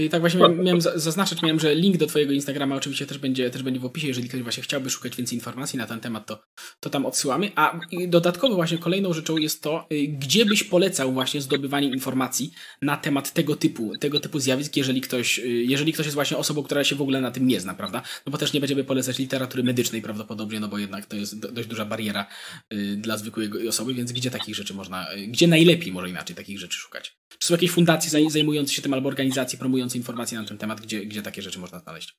I 0.00 0.08
tak 0.08 0.20
właśnie 0.20 0.40
miałem, 0.40 0.64
miałem 0.64 0.80
zaznaczyć, 0.80 1.42
miałem, 1.42 1.60
że 1.60 1.74
link 1.74 1.96
do 1.96 2.06
Twojego 2.06 2.32
Instagrama 2.32 2.76
oczywiście 2.76 3.06
też 3.06 3.18
będzie, 3.18 3.50
też 3.50 3.62
będzie 3.62 3.80
w 3.80 3.84
opisie. 3.84 4.08
Jeżeli 4.08 4.28
ktoś 4.28 4.42
właśnie 4.42 4.62
chciałby 4.62 4.90
szukać 4.90 5.16
więcej 5.16 5.38
informacji 5.38 5.78
na 5.78 5.86
ten 5.86 6.00
temat, 6.00 6.26
to, 6.26 6.42
to 6.80 6.90
tam 6.90 7.06
odsyłamy. 7.06 7.50
A 7.56 7.80
dodatkowo 8.08 8.54
właśnie 8.54 8.78
kolejną 8.78 9.12
rzeczą 9.12 9.36
jest 9.36 9.62
to, 9.62 9.86
y, 9.92 10.08
gdzie 10.08 10.44
byś 10.44 10.64
polecał 10.64 11.12
właśnie 11.12 11.40
zdobywanie 11.40 11.88
informacji 11.88 12.52
na 12.82 12.96
temat 12.96 13.32
tego 13.32 13.56
typu, 13.56 13.92
tego 14.00 14.20
typu 14.20 14.38
zjawisk, 14.38 14.76
jeżeli 14.76 15.00
ktoś, 15.00 15.38
y, 15.38 15.48
jeżeli 15.48 15.92
ktoś 15.92 16.06
jest 16.06 16.14
właśnie 16.14 16.36
osobą, 16.36 16.62
która 16.62 16.84
się 16.84 16.96
w 16.96 17.02
ogóle 17.02 17.20
na 17.20 17.30
tym 17.30 17.46
nie 17.46 17.60
zna, 17.60 17.74
prawda? 17.74 18.02
No 18.26 18.32
bo 18.32 18.38
też 18.38 18.52
nie 18.52 18.60
będziemy 18.60 18.84
polecać 18.84 19.18
literatury 19.18 19.62
medycznej 19.62 20.02
prawdopodobnie, 20.02 20.60
no 20.60 20.68
bo 20.68 20.78
jednak 20.78 21.06
to 21.06 21.16
jest 21.16 21.38
dość 21.52 21.68
duża 21.68 21.84
bariera 21.84 22.26
y, 22.72 22.96
dla 22.96 23.16
zwykłej 23.16 23.68
osoby, 23.68 23.94
więc 23.94 24.12
gdzie 24.12 24.30
takich 24.30 24.54
rzeczy 24.54 24.74
można, 24.74 25.06
gdzie 25.28 25.48
najlepiej 25.48 25.92
może 25.92 26.08
inaczej 26.10 26.36
takich 26.36 26.58
rzeczy 26.58 26.78
szukać? 26.78 27.19
Czy 27.38 27.48
są 27.48 27.54
jakieś 27.54 27.70
fundacje 27.70 28.30
zajmujące 28.30 28.72
się 28.72 28.82
tym 28.82 28.94
albo 28.94 29.08
organizacje 29.08 29.58
promujące 29.58 29.98
informacje 29.98 30.38
na 30.38 30.44
ten 30.44 30.58
temat, 30.58 30.80
gdzie, 30.80 31.06
gdzie 31.06 31.22
takie 31.22 31.42
rzeczy 31.42 31.58
można 31.58 31.78
znaleźć? 31.78 32.16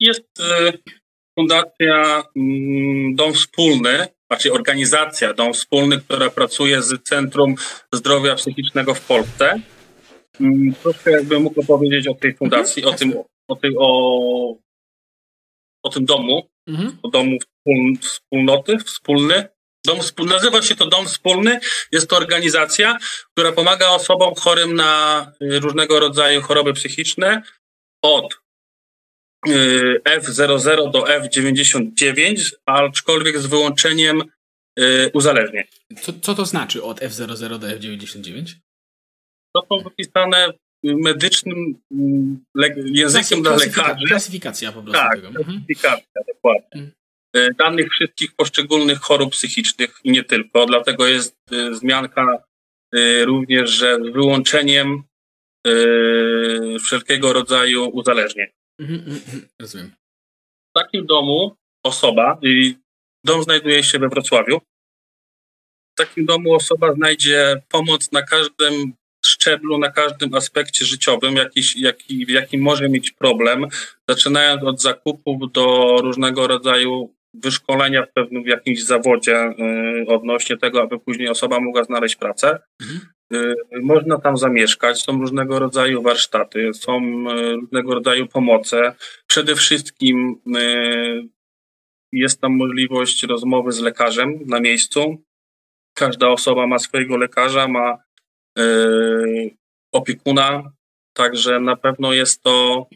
Jest 0.00 0.40
y, 0.40 0.78
fundacja 1.38 2.22
y, 2.36 2.40
Dom 3.14 3.32
Wspólny, 3.32 4.06
znaczy 4.30 4.52
organizacja 4.52 5.34
Dom 5.34 5.52
Wspólny, 5.52 6.00
która 6.00 6.30
pracuje 6.30 6.82
z 6.82 7.02
Centrum 7.02 7.54
Zdrowia 7.92 8.34
Psychicznego 8.34 8.94
w 8.94 9.06
Polsce. 9.06 9.60
Y, 10.40 10.44
troszkę 10.82 11.10
jakbym 11.10 11.42
mógł 11.42 11.60
opowiedzieć 11.60 12.08
o 12.08 12.14
tej 12.14 12.34
fundacji, 12.34 12.82
mhm, 12.82 12.94
o, 12.94 12.98
tym, 12.98 13.14
o, 13.48 13.56
tym, 13.56 13.74
o, 13.78 14.56
o 15.82 15.88
tym 15.88 16.04
domu, 16.04 16.48
mhm. 16.66 16.98
o 17.02 17.08
domu 17.08 17.38
wspólnoty, 18.00 18.78
wspólny. 18.78 19.48
Dom 19.86 20.28
nazywa 20.28 20.62
się 20.62 20.76
to 20.76 20.86
Dom 20.86 21.06
Wspólny. 21.06 21.60
Jest 21.92 22.10
to 22.10 22.16
organizacja, 22.16 22.98
która 23.32 23.52
pomaga 23.52 23.88
osobom 23.88 24.34
chorym 24.34 24.74
na 24.74 25.32
y, 25.42 25.60
różnego 25.60 26.00
rodzaju 26.00 26.42
choroby 26.42 26.72
psychiczne 26.72 27.42
od 28.02 28.34
y, 29.48 30.00
F00 30.04 30.90
do 30.90 31.02
F99, 31.02 32.52
aczkolwiek 32.66 33.38
z 33.38 33.46
wyłączeniem 33.46 34.22
y, 34.78 35.10
uzależnień. 35.14 35.64
Co, 36.00 36.12
co 36.22 36.34
to 36.34 36.46
znaczy 36.46 36.82
od 36.82 37.00
F00 37.00 37.58
do 37.58 37.66
F99? 37.66 38.54
To 39.54 39.66
są 39.68 39.84
wypisane 39.84 40.52
medycznym 40.82 41.80
mm, 41.92 42.44
językiem 42.84 43.42
dla 43.42 43.56
lekarzy. 43.56 44.06
Klasyfikacja 44.06 44.72
po 44.72 44.82
prostu 44.82 45.02
tak, 45.02 45.14
tego. 45.14 45.28
Mhm. 45.28 45.46
klasyfikacja, 45.46 46.22
dokładnie. 46.34 46.68
Mhm. 46.72 46.86
E, 46.86 47.05
danych 47.58 47.90
wszystkich 47.90 48.34
poszczególnych 48.36 48.98
chorób 48.98 49.32
psychicznych 49.32 50.00
i 50.04 50.10
nie 50.10 50.24
tylko. 50.24 50.66
Dlatego 50.66 51.06
jest 51.06 51.36
e, 51.52 51.74
zmianka 51.74 52.42
e, 52.92 53.24
również, 53.24 53.70
że 53.70 53.98
wyłączeniem 53.98 55.02
wszelkiego 56.84 57.32
rodzaju 57.32 57.88
uzależnień. 57.88 58.46
Mhm, 58.80 58.98
mhm, 58.98 59.16
mhm. 59.16 59.48
rozumiem. 59.60 59.90
W 60.70 60.78
takim 60.78 61.06
domu 61.06 61.56
osoba, 61.84 62.38
i 62.42 62.76
dom 63.24 63.42
znajduje 63.42 63.82
się 63.82 63.98
we 63.98 64.08
Wrocławiu, 64.08 64.60
w 65.92 65.96
takim 65.96 66.26
domu 66.26 66.54
osoba 66.54 66.92
znajdzie 66.92 67.62
pomoc 67.68 68.12
na 68.12 68.22
każdym 68.22 68.92
szczeblu, 69.26 69.78
na 69.78 69.90
każdym 69.90 70.34
aspekcie 70.34 70.84
życiowym, 70.84 71.36
jakiś, 71.36 71.76
jaki, 71.76 72.26
w 72.26 72.28
jakim 72.28 72.62
może 72.62 72.88
mieć 72.88 73.10
problem, 73.10 73.66
zaczynając 74.08 74.62
od 74.62 74.82
zakupów 74.82 75.52
do 75.52 75.96
różnego 76.02 76.46
rodzaju 76.46 77.14
wyszkolenia 77.42 78.06
w 78.06 78.12
pewnym 78.12 78.44
w 78.44 78.46
jakimś 78.46 78.84
zawodzie 78.84 79.54
y, 80.04 80.06
odnośnie 80.08 80.56
tego, 80.56 80.82
aby 80.82 80.98
później 80.98 81.28
osoba 81.28 81.60
mogła 81.60 81.84
znaleźć 81.84 82.16
pracę. 82.16 82.58
Mhm. 82.82 83.00
Y, 83.32 83.54
można 83.82 84.18
tam 84.18 84.36
zamieszkać, 84.36 85.02
są 85.02 85.20
różnego 85.20 85.58
rodzaju 85.58 86.02
warsztaty, 86.02 86.74
są 86.74 87.00
y, 87.30 87.52
różnego 87.52 87.94
rodzaju 87.94 88.26
pomoce. 88.26 88.94
Przede 89.26 89.54
wszystkim 89.54 90.40
jest 92.12 92.40
tam 92.40 92.56
możliwość 92.56 93.22
rozmowy 93.22 93.72
z 93.72 93.80
lekarzem 93.80 94.38
na 94.46 94.60
miejscu. 94.60 95.16
Każda 95.94 96.28
osoba 96.28 96.66
ma 96.66 96.78
swojego 96.78 97.16
lekarza, 97.16 97.68
ma 97.68 97.98
opiekuna, 99.92 100.72
także 101.12 101.60
na 101.60 101.76
pewno 101.76 102.12
jest 102.12 102.42
to 102.42 102.86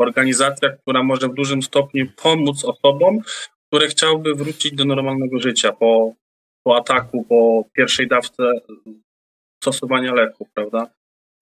organizacja, 0.00 0.68
która 0.68 1.02
może 1.02 1.28
w 1.28 1.34
dużym 1.34 1.62
stopniu 1.62 2.06
pomóc 2.22 2.64
osobom, 2.64 3.18
które 3.68 3.88
chciałyby 3.88 4.34
wrócić 4.34 4.74
do 4.74 4.84
normalnego 4.84 5.38
życia 5.38 5.72
po, 5.72 6.12
po 6.64 6.76
ataku, 6.76 7.24
po 7.24 7.64
pierwszej 7.72 8.08
dawce 8.08 8.42
stosowania 9.62 10.14
leków, 10.14 10.48
prawda? 10.54 10.90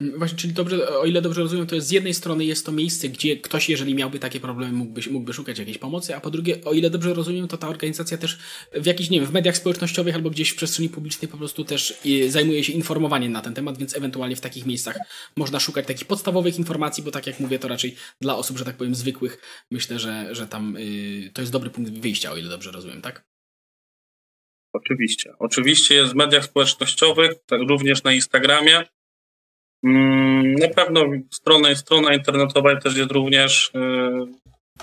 Właśnie, 0.01 0.37
czyli 0.37 0.53
dobrze, 0.53 0.99
o 0.99 1.05
ile 1.05 1.21
dobrze 1.21 1.41
rozumiem, 1.41 1.67
to 1.67 1.75
jest 1.75 1.87
z 1.87 1.91
jednej 1.91 2.13
strony 2.13 2.45
jest 2.45 2.65
to 2.65 2.71
miejsce, 2.71 3.09
gdzie 3.09 3.37
ktoś, 3.37 3.69
jeżeli 3.69 3.95
miałby 3.95 4.19
takie 4.19 4.39
problemy, 4.39 4.73
mógłby, 4.73 5.01
mógłby 5.11 5.33
szukać 5.33 5.59
jakiejś 5.59 5.77
pomocy, 5.77 6.15
a 6.15 6.19
po 6.19 6.29
drugie, 6.29 6.63
o 6.65 6.73
ile 6.73 6.89
dobrze 6.89 7.13
rozumiem, 7.13 7.47
to 7.47 7.57
ta 7.57 7.67
organizacja 7.67 8.17
też 8.17 8.39
w 8.73 8.85
jakichś, 8.85 9.09
nie 9.09 9.19
wiem, 9.19 9.29
w 9.29 9.33
mediach 9.33 9.57
społecznościowych 9.57 10.15
albo 10.15 10.29
gdzieś 10.29 10.49
w 10.49 10.55
przestrzeni 10.55 10.89
publicznej 10.89 11.31
po 11.31 11.37
prostu 11.37 11.65
też 11.65 11.99
zajmuje 12.27 12.63
się 12.63 12.73
informowaniem 12.73 13.31
na 13.31 13.41
ten 13.41 13.53
temat, 13.53 13.77
więc 13.77 13.95
ewentualnie 13.95 14.35
w 14.35 14.41
takich 14.41 14.65
miejscach 14.65 14.97
można 15.35 15.59
szukać 15.59 15.87
takich 15.87 16.07
podstawowych 16.07 16.57
informacji, 16.57 17.03
bo 17.03 17.11
tak 17.11 17.27
jak 17.27 17.39
mówię, 17.39 17.59
to 17.59 17.67
raczej 17.67 17.95
dla 18.21 18.37
osób, 18.37 18.57
że 18.57 18.65
tak 18.65 18.77
powiem, 18.77 18.95
zwykłych, 18.95 19.41
myślę, 19.71 19.99
że, 19.99 20.35
że 20.35 20.47
tam 20.47 20.75
yy, 20.79 21.29
to 21.33 21.41
jest 21.41 21.51
dobry 21.51 21.69
punkt 21.69 21.91
wyjścia, 21.91 22.31
o 22.31 22.37
ile 22.37 22.49
dobrze 22.49 22.71
rozumiem, 22.71 23.01
tak? 23.01 23.25
Oczywiście. 24.73 25.33
Oczywiście 25.39 25.95
jest 25.95 26.11
w 26.11 26.15
mediach 26.15 26.45
społecznościowych, 26.45 27.31
tak 27.45 27.61
również 27.69 28.03
na 28.03 28.13
Instagramie. 28.13 28.83
Mm, 29.83 30.55
na 30.55 30.67
pewno 30.67 31.01
strona, 31.31 31.75
strona 31.75 32.13
internetowa 32.13 32.75
też 32.75 32.97
jest 32.97 33.11
również. 33.11 33.71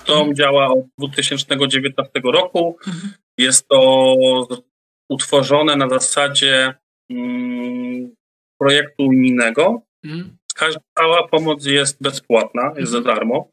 Dom 0.07 0.17
mhm. 0.17 0.35
działa 0.35 0.67
od 0.67 0.85
2019 0.97 2.11
roku. 2.23 2.77
Mhm. 2.87 3.13
Jest 3.37 3.67
to 3.67 4.15
utworzone 5.09 5.75
na 5.75 5.89
zasadzie 5.89 6.73
mm, 7.11 8.15
projektu 8.59 9.03
unijnego. 9.03 9.81
Mhm. 10.05 10.37
Cała 10.97 11.27
pomoc 11.27 11.65
jest 11.65 12.01
bezpłatna, 12.01 12.73
jest 12.77 12.91
za 12.91 13.01
darmo. 13.01 13.49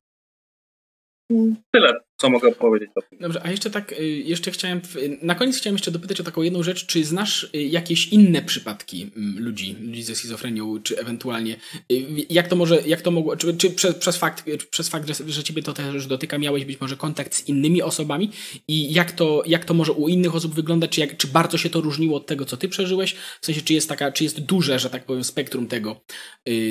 Tyle, 1.75 2.01
co 2.17 2.31
mogę 2.31 2.53
powiedzieć. 2.53 2.91
Dobrze, 3.21 3.41
a 3.45 3.51
jeszcze 3.51 3.71
tak, 3.71 3.93
y, 3.93 4.05
jeszcze 4.07 4.51
chciałem, 4.51 4.81
na 5.23 5.35
koniec 5.35 5.57
chciałem 5.57 5.75
jeszcze 5.75 5.91
dopytać 5.91 6.21
o 6.21 6.25
taką 6.25 6.43
jedną 6.43 6.63
rzecz, 6.63 6.87
czy 6.87 7.05
znasz 7.05 7.51
y, 7.55 7.63
jakieś 7.63 8.09
inne 8.09 8.43
przypadki 8.43 9.11
mm, 9.17 9.45
ludzi, 9.45 9.77
ludzi 9.81 10.03
ze 10.03 10.15
schizofrenią, 10.15 10.83
czy 10.83 10.99
ewentualnie, 10.99 11.57
y, 11.93 12.05
jak 12.31 12.49
to 12.49 12.57
może, 12.57 12.83
jak 12.87 13.03
to 13.03 13.11
mogło, 13.11 13.37
czy, 13.37 13.55
czy 13.55 13.71
przez, 13.71 13.95
przez, 13.95 14.17
fakt, 14.17 14.45
przez 14.71 14.89
fakt, 14.89 15.09
że, 15.09 15.15
że 15.33 15.45
ciebie 15.45 15.63
to 15.63 15.73
też 15.73 16.07
dotyka, 16.07 16.39
miałeś 16.39 16.65
być 16.65 16.81
może 16.81 16.97
kontakt 16.97 17.35
z 17.35 17.49
innymi 17.49 17.83
osobami 17.83 18.31
i 18.69 18.93
jak 18.93 19.13
to, 19.13 19.43
jak 19.47 19.65
to 19.65 19.75
może 19.75 19.93
u 19.93 20.09
innych 20.09 20.35
osób 20.35 20.55
wyglądać, 20.55 20.91
czy, 20.91 21.01
jak, 21.01 21.17
czy 21.17 21.27
bardzo 21.27 21.59
się 21.59 21.71
to 21.71 21.81
różniło 21.81 22.17
od 22.17 22.27
tego, 22.27 22.45
co 22.45 22.57
ty 22.57 22.69
przeżyłeś, 22.69 23.15
w 23.41 23.47
sensie, 23.47 23.61
czy 23.63 23.75
jest 23.75 23.89
taka, 23.89 24.13
czy 24.13 24.25
jest 24.25 24.41
duże, 24.41 24.79
że 24.79 24.91
tak 24.91 25.05
powiem, 25.05 25.25
spektrum 25.25 25.67
tego, 25.67 26.01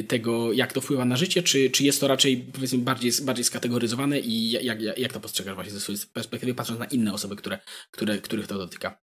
tego 0.08 0.54
jak 0.54 0.74
to 0.74 0.82
wpływa 0.82 1.06
na 1.06 1.18
życie, 1.18 1.44
czy, 1.44 1.70
czy 1.70 1.84
jest 1.84 2.00
to 2.00 2.08
raczej, 2.08 2.38
powiedzmy, 2.54 2.80
bardziej, 2.80 3.12
bardziej 3.22 3.46
skategoryzowane 3.46 4.20
i 4.20 4.52
jak, 4.52 4.82
jak, 4.82 4.98
jak 4.98 5.14
to 5.14 5.20
postrzegasz 5.34 5.56
właśnie 5.56 5.74
ze 5.74 5.80
swojej 5.80 6.02
perspektywy, 6.14 6.54
patrząc 6.54 6.80
na 6.80 6.86
inne 6.86 7.14
osoby, 7.14 7.36
które, 7.36 7.60
które, 7.92 8.18
których 8.18 8.48
to 8.48 8.58
dotyka? 8.58 8.98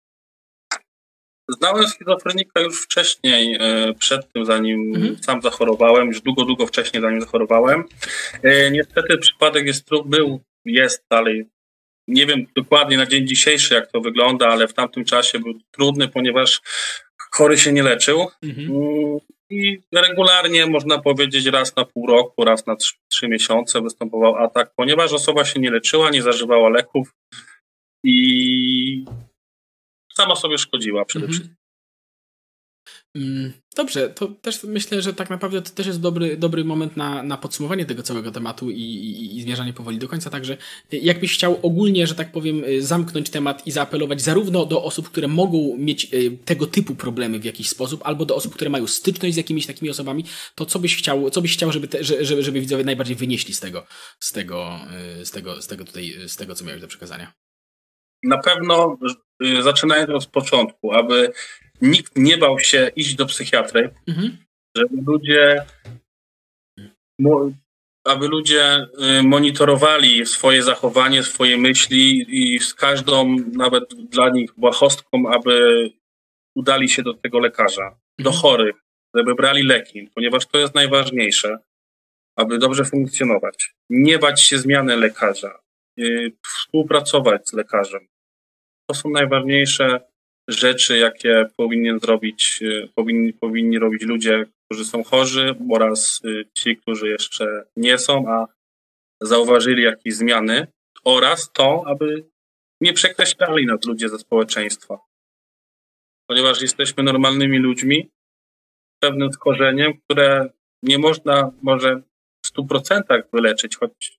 Znałem 1.48 1.88
schizofrenika 1.88 2.60
już 2.60 2.82
wcześniej, 2.82 3.56
e, 3.60 3.94
przed 3.94 4.32
tym, 4.32 4.44
zanim 4.44 4.94
mhm. 4.94 5.22
sam 5.22 5.42
zachorowałem, 5.42 6.06
już 6.06 6.20
długo, 6.20 6.44
długo 6.44 6.66
wcześniej, 6.66 7.02
zanim 7.02 7.20
zachorowałem. 7.20 7.84
E, 8.42 8.70
niestety 8.70 9.18
przypadek 9.18 9.66
jest, 9.66 9.88
był, 10.04 10.40
jest 10.64 11.04
dalej. 11.10 11.46
Nie 12.08 12.26
wiem 12.26 12.46
dokładnie 12.56 12.96
na 12.96 13.06
dzień 13.06 13.26
dzisiejszy, 13.26 13.74
jak 13.74 13.92
to 13.92 14.00
wygląda, 14.00 14.48
ale 14.48 14.68
w 14.68 14.74
tamtym 14.74 15.04
czasie 15.04 15.38
był 15.38 15.54
trudny, 15.70 16.08
ponieważ 16.08 16.60
chory 17.30 17.58
się 17.58 17.72
nie 17.72 17.82
leczył. 17.82 18.26
Mhm. 18.42 18.70
Mm, 18.70 19.18
I 19.50 19.80
regularnie, 19.92 20.66
można 20.66 20.98
powiedzieć, 20.98 21.46
raz 21.46 21.76
na 21.76 21.84
pół 21.84 22.06
roku, 22.06 22.44
raz 22.44 22.66
na 22.66 22.76
trzy, 22.76 22.94
trzy 23.08 23.28
miesiące 23.28 23.80
występował 23.82 24.36
atak, 24.36 24.72
ponieważ 24.76 25.12
osoba 25.12 25.44
się 25.44 25.60
nie 25.60 25.70
leczyła, 25.70 26.10
nie 26.10 26.22
zażywała 26.22 26.68
leków 26.68 27.14
i 28.04 29.04
sama 30.14 30.36
sobie 30.36 30.58
szkodziła 30.58 31.04
przede 31.04 31.26
mhm. 31.26 31.32
wszystkim. 31.32 31.57
Mm, 33.14 33.52
dobrze, 33.76 34.10
to 34.10 34.26
też 34.26 34.62
myślę, 34.64 35.02
że 35.02 35.14
tak 35.14 35.30
naprawdę 35.30 35.62
to 35.62 35.70
też 35.70 35.86
jest 35.86 36.00
dobry, 36.00 36.36
dobry 36.36 36.64
moment 36.64 36.96
na, 36.96 37.22
na 37.22 37.36
podsumowanie 37.36 37.84
tego 37.84 38.02
całego 38.02 38.32
tematu 38.32 38.70
i, 38.70 38.82
i, 38.82 39.36
i 39.36 39.42
zmierzanie 39.42 39.72
powoli 39.72 39.98
do 39.98 40.08
końca. 40.08 40.30
Także 40.30 40.56
jakbyś 40.92 41.34
chciał 41.34 41.58
ogólnie, 41.62 42.06
że 42.06 42.14
tak 42.14 42.32
powiem, 42.32 42.64
y, 42.64 42.82
zamknąć 42.82 43.30
temat 43.30 43.66
i 43.66 43.70
zaapelować 43.70 44.22
zarówno 44.22 44.66
do 44.66 44.84
osób, 44.84 45.10
które 45.10 45.28
mogą 45.28 45.76
mieć 45.78 46.14
y, 46.14 46.38
tego 46.44 46.66
typu 46.66 46.94
problemy 46.94 47.38
w 47.38 47.44
jakiś 47.44 47.68
sposób, 47.68 48.00
albo 48.04 48.24
do 48.24 48.36
osób, 48.36 48.54
które 48.54 48.70
mają 48.70 48.86
styczność 48.86 49.34
z 49.34 49.36
jakimiś 49.36 49.66
takimi 49.66 49.90
osobami, 49.90 50.24
to 50.54 50.66
co 50.66 50.78
byś 50.78 50.96
chciał, 50.96 51.30
co 51.30 51.42
byś 51.42 51.52
chciał 51.52 51.72
żeby, 51.72 51.88
te, 51.88 52.04
żeby, 52.04 52.42
żeby 52.42 52.60
widzowie 52.60 52.84
najbardziej 52.84 53.16
wynieśli 53.16 53.54
z 53.54 53.60
tego, 53.60 53.86
z 54.20 54.32
tego, 54.32 54.80
y, 55.20 55.26
z 55.26 55.30
tego, 55.30 55.62
z 55.62 55.66
tego 55.66 55.84
tutaj, 55.84 56.14
z 56.26 56.36
tego, 56.36 56.54
co 56.54 56.64
miałeś 56.64 56.80
do 56.80 56.88
przekazania? 56.88 57.47
Na 58.22 58.38
pewno 58.38 58.98
zaczynając 59.60 60.10
od 60.10 60.26
początku, 60.26 60.92
aby 60.92 61.32
nikt 61.82 62.16
nie 62.16 62.38
bał 62.38 62.58
się 62.58 62.90
iść 62.96 63.14
do 63.14 63.26
psychiatry, 63.26 63.94
mhm. 64.08 64.38
żeby 64.76 65.02
ludzie 65.06 65.64
aby 68.04 68.28
ludzie 68.28 68.86
y, 69.18 69.22
monitorowali 69.22 70.26
swoje 70.26 70.62
zachowanie, 70.62 71.22
swoje 71.22 71.58
myśli 71.58 72.26
i 72.28 72.58
z 72.58 72.74
każdą, 72.74 73.36
nawet 73.52 73.94
dla 73.94 74.30
nich 74.30 74.50
błahostką, 74.56 75.30
aby 75.32 75.84
udali 76.54 76.88
się 76.88 77.02
do 77.02 77.14
tego 77.14 77.38
lekarza, 77.38 77.82
mhm. 77.82 77.98
do 78.18 78.32
chorych, 78.32 78.76
żeby 79.14 79.34
brali 79.34 79.62
leki, 79.62 80.10
ponieważ 80.14 80.46
to 80.46 80.58
jest 80.58 80.74
najważniejsze, 80.74 81.58
aby 82.36 82.58
dobrze 82.58 82.84
funkcjonować. 82.84 83.74
Nie 83.90 84.18
bać 84.18 84.42
się 84.42 84.58
zmiany 84.58 84.96
lekarza, 84.96 85.48
y, 85.48 85.67
współpracować 86.46 87.48
z 87.48 87.52
lekarzem. 87.52 88.08
To 88.90 88.94
są 88.94 89.10
najważniejsze 89.10 90.00
rzeczy, 90.48 90.98
jakie 90.98 91.46
powinien 91.56 92.00
zrobić, 92.00 92.60
powinni, 92.94 93.32
powinni 93.32 93.78
robić 93.78 94.02
ludzie, 94.02 94.44
którzy 94.64 94.84
są 94.84 95.04
chorzy 95.04 95.54
oraz 95.70 96.20
y, 96.24 96.44
ci, 96.54 96.76
którzy 96.76 97.08
jeszcze 97.08 97.64
nie 97.76 97.98
są, 97.98 98.28
a 98.28 98.46
zauważyli 99.20 99.82
jakieś 99.82 100.14
zmiany 100.14 100.66
oraz 101.04 101.52
to, 101.52 101.82
aby 101.86 102.24
nie 102.80 102.92
przekreślali 102.92 103.66
nas 103.66 103.84
ludzie 103.84 104.08
ze 104.08 104.18
społeczeństwa. 104.18 104.98
Ponieważ 106.28 106.62
jesteśmy 106.62 107.02
normalnymi 107.02 107.58
ludźmi, 107.58 108.10
pewnym 109.02 109.32
skorzeniem, 109.32 110.00
które 110.00 110.50
nie 110.82 110.98
można 110.98 111.50
może 111.62 112.02
w 112.44 112.46
stu 112.46 112.66
procentach 112.66 113.24
wyleczyć, 113.32 113.76
choć 113.76 114.17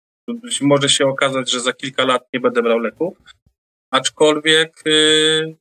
może 0.62 0.90
się 0.90 1.08
okazać, 1.08 1.52
że 1.52 1.60
za 1.60 1.74
kilka 1.74 2.06
lat 2.06 2.28
nie 2.34 2.40
będę 2.40 2.62
brał 2.62 2.80
leków, 2.80 3.18
aczkolwiek 3.92 4.84
y, 4.88 5.58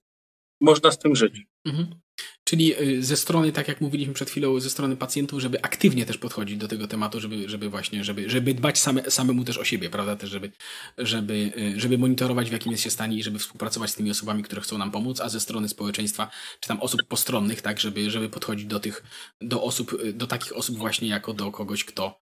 można 0.61 0.91
z 0.91 0.99
tym 0.99 1.17
żyć. 1.17 1.43
Mhm. 1.65 2.01
Czyli 2.45 2.83
y, 2.83 3.03
ze 3.03 3.17
strony, 3.17 3.53
tak 3.53 3.69
jak 3.69 3.81
mówiliśmy 3.81 4.15
przed 4.15 4.31
chwilą, 4.31 4.61
ze 4.61 4.71
strony 4.71 4.97
pacjentów, 4.97 5.41
żeby 5.41 5.63
aktywnie 5.63 6.07
też 6.07 6.19
podchodzić 6.19 6.57
do 6.57 6.69
tego 6.69 6.87
tematu, 6.87 7.21
żeby, 7.21 7.49
żeby 7.49 7.69
właśnie, 7.69 8.05
żeby, 8.05 8.31
żeby 8.31 8.55
dbać 8.55 8.79
same, 8.79 9.11
samemu 9.11 9.45
też 9.45 9.59
o 9.59 9.65
siebie, 9.65 9.91
prawda? 9.91 10.17
Też, 10.17 10.31
żeby, 10.31 10.53
żeby, 10.99 11.53
y, 11.77 11.81
żeby 11.81 11.99
monitorować 11.99 12.49
w 12.49 12.53
jakim 12.53 12.73
jest 12.73 12.85
się 12.85 12.91
stanie 12.91 13.17
i 13.17 13.23
żeby 13.23 13.39
współpracować 13.39 13.91
z 13.91 13.95
tymi 13.95 14.11
osobami, 14.11 14.43
które 14.43 14.61
chcą 14.63 14.79
nam 14.79 14.91
pomóc, 14.91 15.21
a 15.21 15.29
ze 15.29 15.41
strony 15.41 15.69
społeczeństwa, 15.69 16.31
czy 16.61 16.69
tam 16.69 16.81
osób 16.81 17.01
postronnych, 17.09 17.63
tak, 17.63 17.81
żeby, 17.81 18.11
żeby 18.11 18.29
podchodzić 18.29 18.67
do 18.67 18.81
tych, 18.81 19.03
do 19.41 19.63
osób, 19.63 19.93
y, 19.93 20.13
do 20.13 20.27
takich 20.27 20.57
osób 20.57 20.77
właśnie 20.77 21.09
jako 21.09 21.35
do 21.35 21.51
kogoś, 21.51 21.85
kto, 21.85 22.21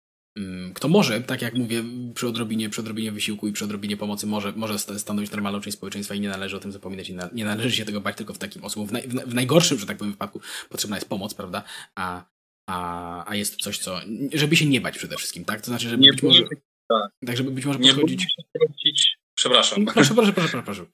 kto 0.75 0.89
może, 0.89 1.21
tak 1.21 1.43
jak 1.43 1.55
mówię, 1.55 1.85
przy 2.15 2.29
odrobinie, 2.29 2.71
przy 2.71 2.81
odrobinie 2.81 3.13
wysiłku 3.13 3.49
i 3.49 3.53
przy 3.53 3.65
odrobinie 3.65 3.97
pomocy 3.97 4.27
może, 4.27 4.53
może 4.57 4.79
stanowić 4.79 5.31
normalną 5.31 5.61
część 5.61 5.77
społeczeństwa 5.77 6.15
i 6.15 6.21
nie 6.21 6.29
należy 6.29 6.57
o 6.57 6.61
tym 6.61 6.73
zapominać, 6.73 7.13
nie 7.33 7.45
należy 7.45 7.77
się 7.77 7.85
tego 7.85 8.01
bać 8.01 8.17
tylko 8.17 8.35
w 8.35 8.39
takim 8.39 8.65
osobom. 8.65 8.89
W, 8.89 8.93
naj, 8.93 9.03
w, 9.09 9.35
najgorszym, 9.35 9.79
że 9.79 9.87
tak 9.87 9.97
powiem, 9.97 10.13
wypadku 10.13 10.41
potrzebna 10.69 10.97
jest 10.97 11.09
pomoc, 11.09 11.35
prawda? 11.35 11.63
A, 11.95 12.25
a, 12.69 13.31
a 13.31 13.37
jest 13.37 13.57
coś, 13.57 13.79
co. 13.79 14.01
żeby 14.33 14.57
się 14.57 14.67
nie 14.67 14.81
bać 14.81 14.99
przede 14.99 15.17
wszystkim, 15.17 15.45
tak? 15.45 15.61
To 15.61 15.67
znaczy, 15.67 15.89
żeby 15.89 16.03
nie 16.03 16.11
być 16.11 16.23
może. 16.23 16.43
Tak. 16.89 17.13
tak, 17.27 17.37
żeby 17.37 17.51
być 17.51 17.65
może 17.65 17.79
nie 17.79 17.95
podchodzić. 17.95 18.23
Się 18.23 18.43
prosić, 18.53 19.17
przepraszam. 19.35 19.87
Proszę, 19.87 20.15
proszę, 20.15 20.33
proszę, 20.33 20.63
proszę. 20.63 20.63
proszę. 20.63 20.85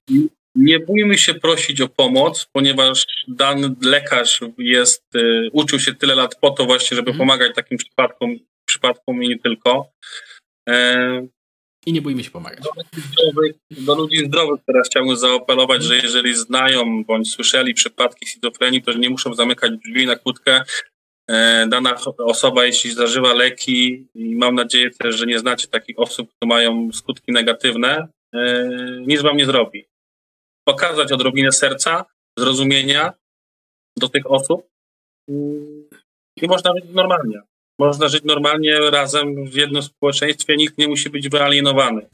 Nie 0.55 0.81
bójmy 0.81 1.19
się 1.19 1.35
prosić 1.35 1.81
o 1.81 1.89
pomoc, 1.89 2.49
ponieważ 2.53 3.07
dany 3.29 3.75
lekarz 3.83 4.41
jest, 4.59 5.15
y, 5.17 5.49
uczył 5.53 5.81
się 5.81 5.95
tyle 5.95 6.15
lat 6.15 6.35
po 6.41 6.51
to 6.51 6.65
właśnie, 6.65 6.97
żeby 6.97 7.11
mhm. 7.11 7.19
pomagać 7.19 7.55
takim 7.55 7.79
przypadkom 7.79 8.39
przypadku 8.67 9.15
mi 9.15 9.29
nie 9.29 9.39
tylko. 9.39 9.93
E, 10.69 11.27
I 11.87 11.93
nie 11.93 12.03
bójmy 12.03 12.25
się 12.25 12.31
pomagać. 12.31 12.61
Do 12.61 12.71
ludzi 12.77 13.09
zdrowych, 13.09 13.57
do 13.71 13.95
ludzi 13.95 14.27
zdrowych 14.27 14.61
teraz 14.67 14.87
chciałbym 14.87 15.17
zaapelować, 15.17 15.83
że 15.83 15.97
jeżeli 15.97 16.35
znają 16.35 17.05
bądź 17.05 17.31
słyszeli 17.31 17.75
przypadki 17.75 18.27
schizofrenii, 18.27 18.83
to 18.83 18.93
nie 18.93 19.11
muszą 19.11 19.35
zamykać 19.35 19.73
drzwi 19.73 20.07
na 20.07 20.17
kłódkę. 20.17 20.63
E, 21.31 21.67
dana 21.69 21.97
osoba, 22.19 22.65
jeśli 22.65 22.91
zażywa 22.91 23.35
leki, 23.35 24.07
i 24.15 24.37
mam 24.37 24.55
nadzieję 24.55 24.91
też, 24.91 25.17
że 25.17 25.27
nie 25.27 25.39
znacie 25.39 25.69
takich 25.69 25.99
osób, 25.99 26.29
które 26.29 26.49
mają 26.49 26.93
skutki 26.93 27.33
negatywne, 27.33 28.09
e, 28.35 28.69
nic 29.07 29.23
wam 29.23 29.37
nie 29.37 29.47
zrobi. 29.47 29.87
Pokazać 30.69 31.13
odrobinę 31.13 31.53
serca, 31.53 32.05
zrozumienia 32.39 33.13
do 33.99 34.09
tych 34.09 34.31
osób 34.31 34.69
i 36.43 36.47
można 36.47 36.73
żyć 36.77 36.85
normalnie. 36.93 37.41
Można 37.79 38.09
żyć 38.09 38.25
normalnie 38.25 38.91
razem 38.91 39.47
w 39.47 39.55
jednym 39.55 39.83
społeczeństwie, 39.83 40.57
nikt 40.57 40.79
nie 40.79 40.89
musi 40.89 41.11
być 41.11 41.29
wyalienowany. 41.29 42.09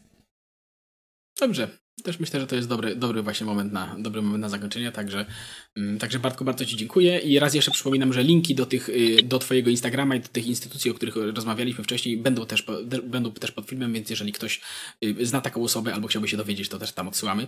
Dobrze. 1.40 1.68
Też 2.04 2.20
myślę, 2.20 2.40
że 2.40 2.46
to 2.46 2.56
jest 2.56 2.68
dobry, 2.68 2.96
dobry 2.96 3.22
właśnie 3.22 3.46
moment 3.46 3.72
na, 3.72 3.96
dobry 3.98 4.22
moment 4.22 4.42
na 4.42 4.48
zakończenie, 4.48 4.92
także, 4.92 5.26
mm, 5.76 5.98
także 5.98 6.18
Bartku 6.18 6.44
bardzo 6.44 6.64
Ci 6.64 6.76
dziękuję 6.76 7.18
i 7.18 7.38
raz 7.38 7.54
jeszcze 7.54 7.70
przypominam, 7.70 8.12
że 8.12 8.22
linki 8.22 8.54
do 8.54 8.66
tych, 8.66 8.88
y, 8.88 9.22
do 9.24 9.38
Twojego 9.38 9.70
Instagrama 9.70 10.16
i 10.16 10.20
do 10.20 10.28
tych 10.28 10.46
instytucji, 10.46 10.90
o 10.90 10.94
których 10.94 11.16
rozmawialiśmy 11.16 11.84
wcześniej 11.84 12.16
będą 12.16 12.46
też, 12.46 12.66
będą 13.02 13.32
też 13.32 13.52
pod 13.52 13.66
filmem, 13.66 13.92
więc 13.92 14.10
jeżeli 14.10 14.32
ktoś 14.32 14.60
y, 15.04 15.26
zna 15.26 15.40
taką 15.40 15.62
osobę 15.62 15.94
albo 15.94 16.08
chciałby 16.08 16.28
się 16.28 16.36
dowiedzieć, 16.36 16.68
to 16.68 16.78
też 16.78 16.92
tam 16.92 17.08
odsyłamy. 17.08 17.46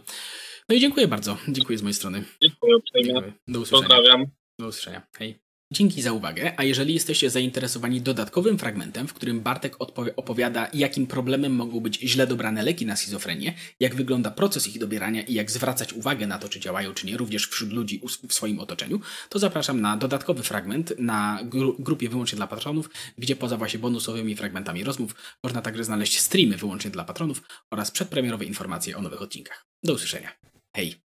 No 0.68 0.74
i 0.74 0.80
dziękuję 0.80 1.08
bardzo. 1.08 1.36
Dziękuję 1.48 1.78
z 1.78 1.82
mojej 1.82 1.94
strony. 1.94 2.24
Dziękuję 2.42 2.76
uprzejmie. 2.76 3.32
Do 3.48 3.60
usłyszenia. 3.60 3.88
Pozdrawiam. 3.88 4.26
Do 4.58 4.68
usłyszenia. 4.68 5.06
Hej. 5.18 5.49
Dzięki 5.72 6.02
za 6.02 6.12
uwagę, 6.12 6.52
a 6.56 6.64
jeżeli 6.64 6.94
jesteście 6.94 7.30
zainteresowani 7.30 8.00
dodatkowym 8.00 8.58
fragmentem, 8.58 9.08
w 9.08 9.14
którym 9.14 9.40
Bartek 9.40 9.76
opowiada, 10.16 10.68
jakim 10.74 11.06
problemem 11.06 11.54
mogą 11.54 11.80
być 11.80 12.00
źle 12.00 12.26
dobrane 12.26 12.62
leki 12.62 12.86
na 12.86 12.96
schizofrenię, 12.96 13.54
jak 13.80 13.94
wygląda 13.94 14.30
proces 14.30 14.68
ich 14.68 14.78
dobierania 14.78 15.22
i 15.22 15.34
jak 15.34 15.50
zwracać 15.50 15.92
uwagę 15.92 16.26
na 16.26 16.38
to, 16.38 16.48
czy 16.48 16.60
działają, 16.60 16.94
czy 16.94 17.06
nie, 17.06 17.16
również 17.16 17.46
wśród 17.46 17.72
ludzi 17.72 18.02
w 18.28 18.34
swoim 18.34 18.60
otoczeniu, 18.60 19.00
to 19.28 19.38
zapraszam 19.38 19.80
na 19.80 19.96
dodatkowy 19.96 20.42
fragment 20.42 20.92
na 20.98 21.40
gru 21.44 21.76
grupie 21.78 22.08
wyłącznie 22.08 22.36
dla 22.36 22.46
patronów, 22.46 22.90
gdzie 23.18 23.36
poza 23.36 23.56
właśnie 23.56 23.78
bonusowymi 23.78 24.36
fragmentami 24.36 24.84
rozmów 24.84 25.14
można 25.42 25.62
także 25.62 25.84
znaleźć 25.84 26.20
streamy 26.20 26.56
wyłącznie 26.56 26.90
dla 26.90 27.04
patronów 27.04 27.42
oraz 27.70 27.90
przedpremierowe 27.90 28.44
informacje 28.44 28.96
o 28.96 29.02
nowych 29.02 29.22
odcinkach. 29.22 29.66
Do 29.82 29.94
usłyszenia. 29.94 30.32
Hej! 30.76 31.09